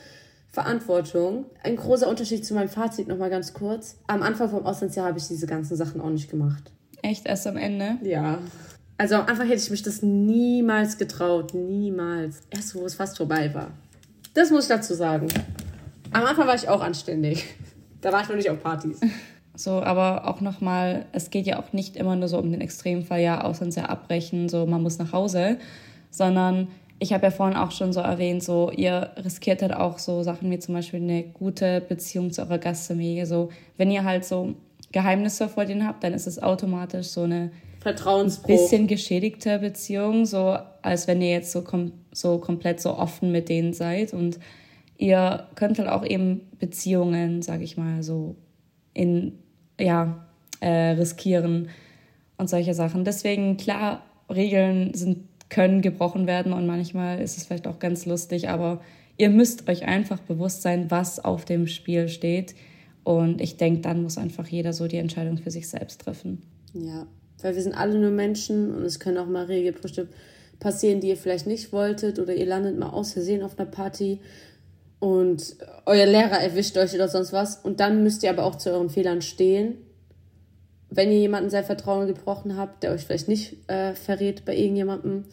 Verantwortung. 0.55 1.45
Ein 1.63 1.75
großer 1.75 2.07
Unterschied 2.07 2.45
zu 2.45 2.53
meinem 2.53 2.69
Fazit 2.69 3.09
nochmal 3.09 3.29
ganz 3.29 3.53
kurz. 3.53 3.97
Am 4.07 4.23
Anfang 4.23 4.49
vom 4.49 4.65
Auslandsjahr 4.65 5.07
habe 5.07 5.17
ich 5.17 5.27
diese 5.27 5.47
ganzen 5.47 5.75
Sachen 5.75 5.99
auch 5.99 6.09
nicht 6.09 6.31
gemacht. 6.31 6.71
Echt 7.01 7.27
erst 7.27 7.45
am 7.45 7.57
Ende? 7.57 7.97
Ja. 8.03 8.39
Also 8.97 9.15
am 9.15 9.27
Anfang 9.27 9.47
hätte 9.47 9.61
ich 9.61 9.69
mich 9.69 9.83
das 9.83 10.01
niemals 10.01 10.97
getraut. 10.97 11.53
Niemals. 11.53 12.39
Erst 12.49 12.73
wo 12.73 12.85
es 12.85 12.95
fast 12.95 13.17
vorbei 13.17 13.53
war. 13.53 13.71
Das 14.33 14.49
muss 14.49 14.63
ich 14.63 14.69
dazu 14.69 14.93
sagen. 14.93 15.27
Am 16.13 16.23
Anfang 16.23 16.47
war 16.47 16.55
ich 16.55 16.67
auch 16.69 16.81
anständig. 16.81 17.45
Da 18.01 18.11
war 18.11 18.21
ich 18.21 18.29
noch 18.29 18.35
nicht 18.35 18.51
auf 18.51 18.61
Partys. 18.61 19.01
So, 19.55 19.81
aber 19.81 20.27
auch 20.27 20.39
nochmal, 20.39 21.07
es 21.11 21.31
geht 21.31 21.47
ja 21.47 21.57
auch 21.57 21.73
nicht 21.73 21.95
immer 21.95 22.15
nur 22.15 22.27
so 22.27 22.37
um 22.37 22.51
den 22.51 22.61
Extremfall, 22.61 23.19
ja, 23.19 23.43
Auslandsjahr 23.43 23.89
abbrechen, 23.89 24.47
so 24.47 24.67
man 24.67 24.83
muss 24.83 24.99
nach 24.99 25.11
Hause, 25.11 25.57
sondern 26.11 26.67
ich 26.99 27.13
habe 27.13 27.25
ja 27.25 27.31
vorhin 27.31 27.57
auch 27.57 27.71
schon 27.71 27.93
so 27.93 27.99
erwähnt, 27.99 28.43
so 28.43 28.71
ihr 28.71 29.11
riskiert 29.17 29.61
halt 29.61 29.73
auch 29.73 29.99
so 29.99 30.23
Sachen 30.23 30.49
wie 30.49 30.59
zum 30.59 30.75
Beispiel 30.75 31.01
eine 31.01 31.23
gute 31.23 31.81
Beziehung 31.81 32.31
zu 32.31 32.41
eurer 32.41 32.57
Gastfamilie. 32.57 33.25
So, 33.25 33.49
wenn 33.77 33.91
ihr 33.91 34.03
halt 34.03 34.25
so 34.25 34.55
Geheimnisse 34.91 35.49
vor 35.49 35.65
denen 35.65 35.85
habt, 35.85 36.03
dann 36.03 36.13
ist 36.13 36.25
es 36.25 36.41
automatisch 36.41 37.07
so 37.07 37.23
eine 37.23 37.51
Vertrauensbruch. 37.81 38.47
bisschen 38.47 38.87
geschädigte 38.87 39.59
Beziehung, 39.59 40.25
so 40.25 40.57
als 40.81 41.07
wenn 41.07 41.21
ihr 41.21 41.31
jetzt 41.31 41.51
so, 41.51 41.61
kom 41.63 41.91
so 42.11 42.37
komplett 42.37 42.79
so 42.79 42.97
offen 42.97 43.31
mit 43.31 43.49
denen 43.49 43.73
seid 43.73 44.13
und 44.13 44.39
ihr 44.97 45.47
könnt 45.55 45.77
halt 45.79 45.89
auch 45.89 46.05
eben 46.05 46.47
Beziehungen, 46.59 47.41
sag 47.41 47.61
ich 47.61 47.75
mal, 47.75 48.03
so 48.03 48.35
in, 48.93 49.37
ja, 49.79 50.25
äh, 50.61 50.91
riskieren 50.91 51.67
und 52.37 52.49
solche 52.49 52.73
Sachen. 52.73 53.03
Deswegen, 53.03 53.57
klar, 53.57 54.03
Regeln 54.33 54.93
sind, 54.93 55.27
können 55.49 55.81
gebrochen 55.81 56.27
werden 56.27 56.53
und 56.53 56.65
manchmal 56.65 57.21
ist 57.21 57.37
es 57.37 57.45
vielleicht 57.45 57.67
auch 57.67 57.79
ganz 57.79 58.05
lustig, 58.05 58.49
aber 58.49 58.81
ihr 59.17 59.29
müsst 59.29 59.69
euch 59.69 59.85
einfach 59.85 60.19
bewusst 60.19 60.61
sein, 60.61 60.89
was 60.89 61.23
auf 61.23 61.45
dem 61.45 61.67
Spiel 61.67 62.07
steht. 62.07 62.55
Und 63.03 63.39
ich 63.39 63.57
denke, 63.57 63.81
dann 63.81 64.01
muss 64.01 64.17
einfach 64.17 64.47
jeder 64.47 64.73
so 64.73 64.87
die 64.87 64.97
Entscheidung 64.97 65.37
für 65.37 65.51
sich 65.51 65.69
selbst 65.69 66.01
treffen. 66.01 66.41
Ja, 66.73 67.05
weil 67.41 67.55
wir 67.55 67.61
sind 67.61 67.75
alle 67.75 67.99
nur 67.99 68.09
Menschen 68.09 68.75
und 68.75 68.83
es 68.83 68.99
können 68.99 69.19
auch 69.19 69.27
mal 69.27 69.45
Regelbrüche 69.45 70.07
passieren, 70.59 71.01
die 71.01 71.09
ihr 71.09 71.17
vielleicht 71.17 71.45
nicht 71.45 71.71
wolltet 71.71 72.17
oder 72.17 72.33
ihr 72.33 72.45
landet 72.45 72.77
mal 72.79 72.89
aus 72.89 73.13
Versehen 73.13 73.43
auf 73.43 73.59
einer 73.59 73.69
Party 73.69 74.19
und 74.99 75.57
euer 75.85 76.05
Lehrer 76.05 76.39
erwischt 76.39 76.77
euch 76.77 76.95
oder 76.95 77.07
sonst 77.07 77.31
was. 77.31 77.57
Und 77.57 77.79
dann 77.79 78.01
müsst 78.03 78.23
ihr 78.23 78.31
aber 78.31 78.43
auch 78.43 78.55
zu 78.55 78.71
euren 78.71 78.89
Fehlern 78.89 79.21
stehen. 79.21 79.75
Wenn 80.95 81.11
ihr 81.11 81.19
jemanden 81.19 81.49
sein 81.49 81.65
Vertrauen 81.65 82.07
gebrochen 82.07 82.57
habt, 82.57 82.83
der 82.83 82.91
euch 82.91 83.01
vielleicht 83.01 83.27
nicht 83.27 83.69
äh, 83.69 83.93
verrät 83.93 84.45
bei 84.45 84.55
irgendjemandem, 84.55 85.25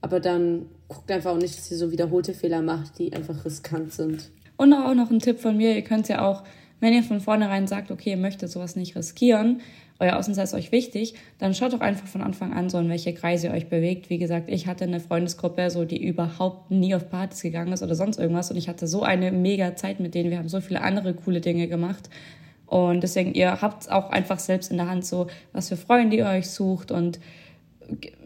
aber 0.00 0.20
dann 0.20 0.66
guckt 0.88 1.10
einfach 1.10 1.30
auch 1.30 1.38
nicht, 1.38 1.56
dass 1.56 1.70
ihr 1.70 1.78
so 1.78 1.90
wiederholte 1.90 2.34
Fehler 2.34 2.60
macht, 2.60 2.98
die 2.98 3.12
einfach 3.12 3.44
riskant 3.44 3.92
sind. 3.92 4.30
Und 4.56 4.72
auch 4.74 4.94
noch 4.94 5.10
ein 5.10 5.20
Tipp 5.20 5.40
von 5.40 5.56
mir, 5.56 5.74
ihr 5.74 5.82
könnt 5.82 6.08
ja 6.08 6.28
auch, 6.28 6.42
wenn 6.80 6.92
ihr 6.92 7.02
von 7.02 7.20
vornherein 7.20 7.66
sagt, 7.66 7.90
okay, 7.90 8.10
ihr 8.10 8.16
möchtet 8.16 8.50
sowas 8.50 8.76
nicht 8.76 8.96
riskieren, 8.96 9.60
euer 10.00 10.16
Außensein 10.16 10.44
ist 10.44 10.54
euch 10.54 10.72
wichtig, 10.72 11.14
dann 11.38 11.54
schaut 11.54 11.72
doch 11.72 11.80
einfach 11.80 12.08
von 12.08 12.20
Anfang 12.20 12.52
an 12.52 12.68
so, 12.68 12.78
in 12.78 12.88
welche 12.88 13.14
Kreise 13.14 13.46
ihr 13.46 13.52
euch 13.52 13.68
bewegt. 13.68 14.10
Wie 14.10 14.18
gesagt, 14.18 14.50
ich 14.50 14.66
hatte 14.66 14.84
eine 14.84 14.98
Freundesgruppe, 14.98 15.70
so 15.70 15.84
die 15.84 16.04
überhaupt 16.04 16.70
nie 16.70 16.94
auf 16.94 17.08
Partys 17.08 17.42
gegangen 17.42 17.72
ist 17.72 17.82
oder 17.82 17.94
sonst 17.94 18.18
irgendwas 18.18 18.50
und 18.50 18.56
ich 18.56 18.68
hatte 18.68 18.88
so 18.88 19.02
eine 19.02 19.30
mega 19.30 19.76
Zeit 19.76 20.00
mit 20.00 20.14
denen. 20.14 20.30
Wir 20.30 20.38
haben 20.38 20.48
so 20.48 20.60
viele 20.60 20.82
andere 20.82 21.14
coole 21.14 21.40
Dinge 21.40 21.68
gemacht. 21.68 22.10
Und 22.74 23.04
deswegen, 23.04 23.34
ihr 23.34 23.62
habt 23.62 23.88
auch 23.88 24.10
einfach 24.10 24.40
selbst 24.40 24.72
in 24.72 24.78
der 24.78 24.88
Hand 24.88 25.06
so, 25.06 25.28
was 25.52 25.68
für 25.68 25.76
Freunde 25.76 26.16
ihr 26.16 26.26
euch 26.26 26.50
sucht 26.50 26.90
und 26.90 27.20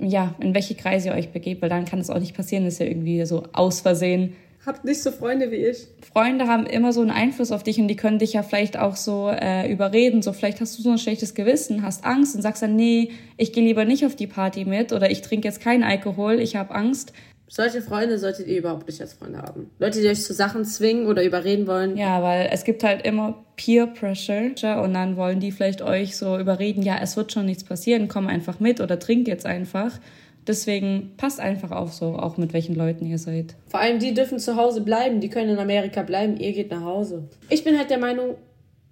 ja, 0.00 0.34
in 0.40 0.54
welche 0.54 0.74
Kreise 0.74 1.08
ihr 1.08 1.14
euch 1.14 1.32
begebt, 1.32 1.61
weil 1.61 1.68
dann 1.68 1.84
kann 1.84 1.98
es 1.98 2.08
auch 2.08 2.18
nicht 2.18 2.34
passieren, 2.34 2.64
dass 2.64 2.80
ihr 2.80 2.87
irgendwie 2.87 3.26
so 3.26 3.42
aus 3.52 3.82
Versehen 3.82 4.32
Habt 4.64 4.84
nicht 4.84 5.02
so 5.02 5.11
Freunde 5.11 5.50
wie 5.50 5.56
ich. 5.56 5.87
Freunde 6.12 6.46
haben 6.46 6.64
immer 6.64 6.92
so 6.94 7.02
einen 7.02 7.11
Einfluss 7.11 7.52
auf 7.52 7.62
dich 7.62 7.78
und 7.78 7.88
die 7.88 7.96
können 7.96 8.18
dich 8.18 8.32
ja 8.32 8.42
vielleicht 8.42 8.78
auch 8.78 8.96
so 8.96 9.30
äh, 9.30 9.70
überreden. 9.70 10.22
So, 10.22 10.32
vielleicht 10.32 10.61
hast 10.61 10.78
du 10.78 10.82
so 10.82 10.90
ein 10.90 10.98
schlechtes 10.98 11.34
Gewissen, 11.34 11.82
hast 11.82 12.04
Angst 12.04 12.34
und 12.34 12.42
sagst 12.42 12.62
dann, 12.62 12.74
nee, 12.74 13.11
ich 13.37 13.52
gehe 13.52 13.64
lieber 13.64 13.84
nicht 13.84 14.04
auf 14.04 14.16
die 14.16 14.26
Party 14.26 14.64
mit 14.64 14.92
oder 14.92 15.11
ich 15.11 15.22
trinke 15.22 15.46
jetzt 15.46 15.61
keinen 15.61 15.84
Alkohol, 15.84 16.40
ich 16.40 16.56
habe 16.56 16.74
Angst. 16.74 17.12
Solche 17.48 17.80
Freunde 17.80 18.18
solltet 18.18 18.46
ihr 18.46 18.58
überhaupt 18.58 18.87
nicht 18.87 19.00
als 19.00 19.14
Freunde 19.14 19.38
haben. 19.38 19.70
Leute, 19.78 20.00
die 20.00 20.08
euch 20.08 20.22
zu 20.22 20.34
Sachen 20.34 20.66
zwingen 20.66 21.06
oder 21.06 21.24
überreden 21.24 21.66
wollen. 21.66 21.96
Ja, 21.96 22.22
weil 22.22 22.50
es 22.52 22.64
gibt 22.64 22.84
halt 22.84 23.06
immer 23.06 23.42
Peer 23.56 23.87
Pressure 23.87 24.82
und 24.82 24.92
dann 24.94 25.16
wollen 25.16 25.40
die 25.40 25.50
vielleicht 25.50 25.80
euch 25.80 26.16
so 26.16 26.38
überreden, 26.38 26.82
ja, 26.82 26.98
es 27.02 27.16
wird 27.16 27.32
schon 27.32 27.46
nichts 27.46 27.64
passieren, 27.64 28.06
komm 28.08 28.26
einfach 28.26 28.61
mit 28.61 28.80
oder 28.80 28.98
trink 28.98 29.26
jetzt 29.26 29.46
einfach. 29.46 29.98
Deswegen 30.46 31.12
passt 31.16 31.40
einfach 31.40 31.70
auf 31.70 31.92
so, 31.92 32.16
auch 32.16 32.37
mit 32.37 32.52
welchen 32.52 32.74
Leuten 32.74 33.04
ihr 33.06 33.18
seid. 33.18 33.54
Vor 33.66 33.80
allem 33.80 33.98
die 33.98 34.14
dürfen 34.14 34.38
zu 34.38 34.56
Hause 34.56 34.82
bleiben, 34.82 35.20
die 35.20 35.28
können 35.28 35.50
in 35.50 35.58
Amerika 35.58 36.02
bleiben, 36.02 36.37
ihr 36.37 36.52
geht 36.52 36.70
nach 36.70 36.82
Hause. 36.82 37.28
Ich 37.48 37.64
bin 37.64 37.76
halt 37.76 37.90
der 37.90 37.98
Meinung, 37.98 38.37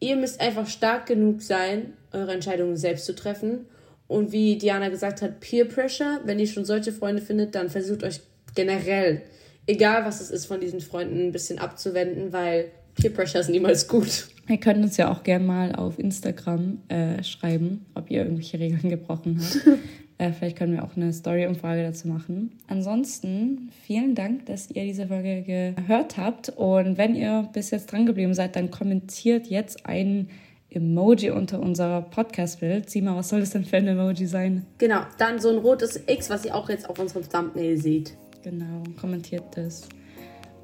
ihr 0.00 0.16
müsst 0.16 0.40
einfach 0.40 0.66
stark 0.66 1.06
genug 1.06 1.42
sein, 1.42 1.92
eure 2.12 2.32
Entscheidungen 2.32 2.76
selbst 2.76 3.06
zu 3.06 3.14
treffen. 3.14 3.66
Und 4.06 4.32
wie 4.32 4.56
Diana 4.56 4.88
gesagt 4.88 5.20
hat, 5.22 5.40
Peer 5.40 5.64
Pressure, 5.64 6.20
wenn 6.24 6.38
ihr 6.38 6.46
schon 6.46 6.64
solche 6.64 6.92
Freunde 6.92 7.22
findet, 7.22 7.54
dann 7.54 7.70
versucht 7.70 8.04
euch 8.04 8.20
generell, 8.56 9.22
egal 9.68 10.04
was 10.04 10.20
es 10.20 10.30
ist, 10.30 10.46
von 10.46 10.60
diesen 10.60 10.80
Freunden 10.80 11.28
ein 11.28 11.32
bisschen 11.32 11.60
abzuwenden, 11.60 12.32
weil 12.32 12.72
Peer 12.96 13.10
Pressure 13.10 13.40
ist 13.40 13.50
niemals 13.50 13.86
gut. 13.86 14.28
Ihr 14.48 14.58
könnt 14.58 14.82
uns 14.82 14.96
ja 14.96 15.10
auch 15.10 15.22
gerne 15.22 15.44
mal 15.44 15.74
auf 15.74 15.98
Instagram 15.98 16.78
äh, 16.88 17.22
schreiben, 17.22 17.86
ob 17.94 18.10
ihr 18.10 18.22
irgendwelche 18.22 18.58
Regeln 18.58 18.90
gebrochen 18.90 19.40
habt. 19.40 19.78
Äh, 20.18 20.32
vielleicht 20.32 20.56
können 20.56 20.72
wir 20.72 20.82
auch 20.82 20.96
eine 20.96 21.12
Story-Umfrage 21.12 21.82
dazu 21.82 22.08
machen. 22.08 22.58
Ansonsten 22.68 23.70
vielen 23.84 24.14
Dank, 24.14 24.46
dass 24.46 24.70
ihr 24.70 24.84
diese 24.84 25.08
Folge 25.08 25.42
gehört 25.42 26.16
habt. 26.16 26.48
Und 26.48 26.96
wenn 26.96 27.14
ihr 27.14 27.50
bis 27.52 27.70
jetzt 27.70 27.92
dran 27.92 28.06
geblieben 28.06 28.32
seid, 28.32 28.56
dann 28.56 28.70
kommentiert 28.70 29.46
jetzt 29.46 29.84
ein 29.84 30.30
Emoji 30.70 31.32
unter 31.32 31.60
unser 31.60 32.00
Podcast-Bild. 32.00 32.88
Sieh 32.88 33.02
mal, 33.02 33.14
was 33.14 33.28
soll 33.28 33.40
das 33.40 33.50
denn 33.50 33.66
für 33.66 33.76
ein 33.76 33.88
Emoji 33.88 34.26
sein? 34.26 34.64
Genau, 34.78 35.00
dann 35.18 35.38
so 35.38 35.50
ein 35.50 35.58
rotes 35.58 36.00
X, 36.06 36.30
was 36.30 36.46
ihr 36.46 36.54
auch 36.54 36.70
jetzt 36.70 36.88
auf 36.88 36.98
unserem 36.98 37.28
Thumbnail 37.28 37.76
seht. 37.76 38.14
Genau, 38.46 38.84
kommentiert 39.00 39.42
das. 39.56 39.88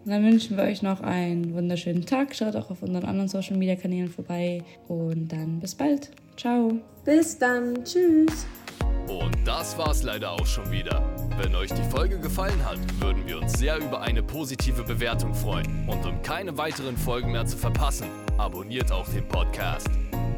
Und 0.05 0.13
dann 0.13 0.23
wünschen 0.23 0.57
wir 0.57 0.63
euch 0.63 0.83
noch 0.83 1.01
einen 1.01 1.53
wunderschönen 1.53 2.07
Tag. 2.07 2.33
Schaut 2.33 2.55
auch 2.55 2.71
auf 2.71 2.81
unseren 2.81 3.05
anderen 3.05 3.27
Social 3.27 3.57
Media 3.57 3.75
Kanälen 3.75 4.09
vorbei. 4.09 4.63
Und 4.87 5.33
dann 5.33 5.59
bis 5.59 5.75
bald. 5.75 6.13
Ciao. 6.37 6.79
Bis 7.05 7.37
dann. 7.37 7.85
Tschüss. 7.85 8.47
Und 9.09 9.37
das 9.45 9.77
war's 9.77 10.05
leider 10.05 10.31
auch 10.31 10.47
schon 10.47 10.71
wieder. 10.71 11.05
Wenn 11.43 11.57
euch 11.57 11.73
die 11.73 11.83
Folge 11.91 12.21
gefallen 12.21 12.65
hat, 12.65 12.79
würden 13.01 13.27
wir 13.27 13.41
uns 13.41 13.55
sehr 13.55 13.79
über 13.79 14.01
eine 14.01 14.23
positive 14.23 14.85
Bewertung 14.85 15.35
freuen. 15.35 15.89
Und 15.89 16.07
um 16.07 16.23
keine 16.23 16.57
weiteren 16.57 16.97
Folgen 16.97 17.33
mehr 17.33 17.47
zu 17.47 17.57
verpassen, 17.57 18.07
abonniert 18.39 18.93
auch 18.93 19.09
den 19.09 19.27
Podcast. 19.27 19.91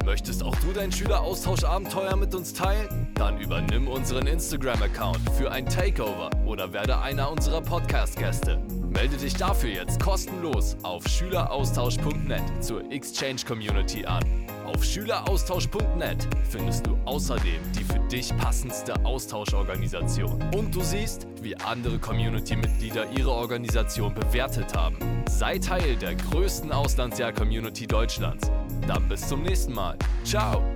Möchtest 0.04 0.42
auch 0.42 0.54
du 0.56 0.72
dein 0.72 0.92
Schüleraustauschabenteuer 0.92 2.14
mit 2.16 2.34
uns 2.34 2.52
teilen? 2.52 3.08
Dann 3.14 3.40
übernimm 3.40 3.88
unseren 3.88 4.26
Instagram-Account 4.26 5.30
für 5.38 5.50
ein 5.50 5.66
Takeover 5.66 6.28
oder 6.44 6.72
werde 6.74 6.98
einer 6.98 7.30
unserer 7.30 7.62
Podcast-Gäste. 7.62 8.58
Melde 8.90 9.16
dich 9.16 9.34
dafür 9.34 9.70
jetzt 9.70 9.98
kostenlos 10.00 10.76
auf 10.82 11.08
schüleraustausch.net 11.08 12.42
zur 12.60 12.90
Exchange 12.92 13.40
Community 13.46 14.04
an. 14.04 14.22
Auf 14.66 14.84
schüleraustausch.net 14.84 16.28
findest 16.50 16.86
du 16.86 16.98
außerdem 17.06 17.60
die 17.76 17.84
für 17.84 17.98
dich 18.10 18.36
passendste 18.36 18.94
Austauschorganisation. 19.04 20.38
Und 20.54 20.74
du 20.74 20.82
siehst, 20.82 21.26
wie 21.40 21.56
andere 21.56 21.98
Community-Mitglieder 21.98 23.10
ihre 23.16 23.32
Organisation 23.32 24.14
bewertet 24.14 24.76
haben. 24.76 24.96
Sei 25.28 25.58
Teil 25.58 25.96
der 25.96 26.14
größten 26.14 26.72
Auslandsjahr-Community 26.72 27.86
Deutschlands. 27.86 28.50
Dann 28.86 29.08
bis 29.08 29.26
zum 29.28 29.42
nächsten 29.42 29.72
Mal. 29.74 29.96
Ciao! 30.24 30.73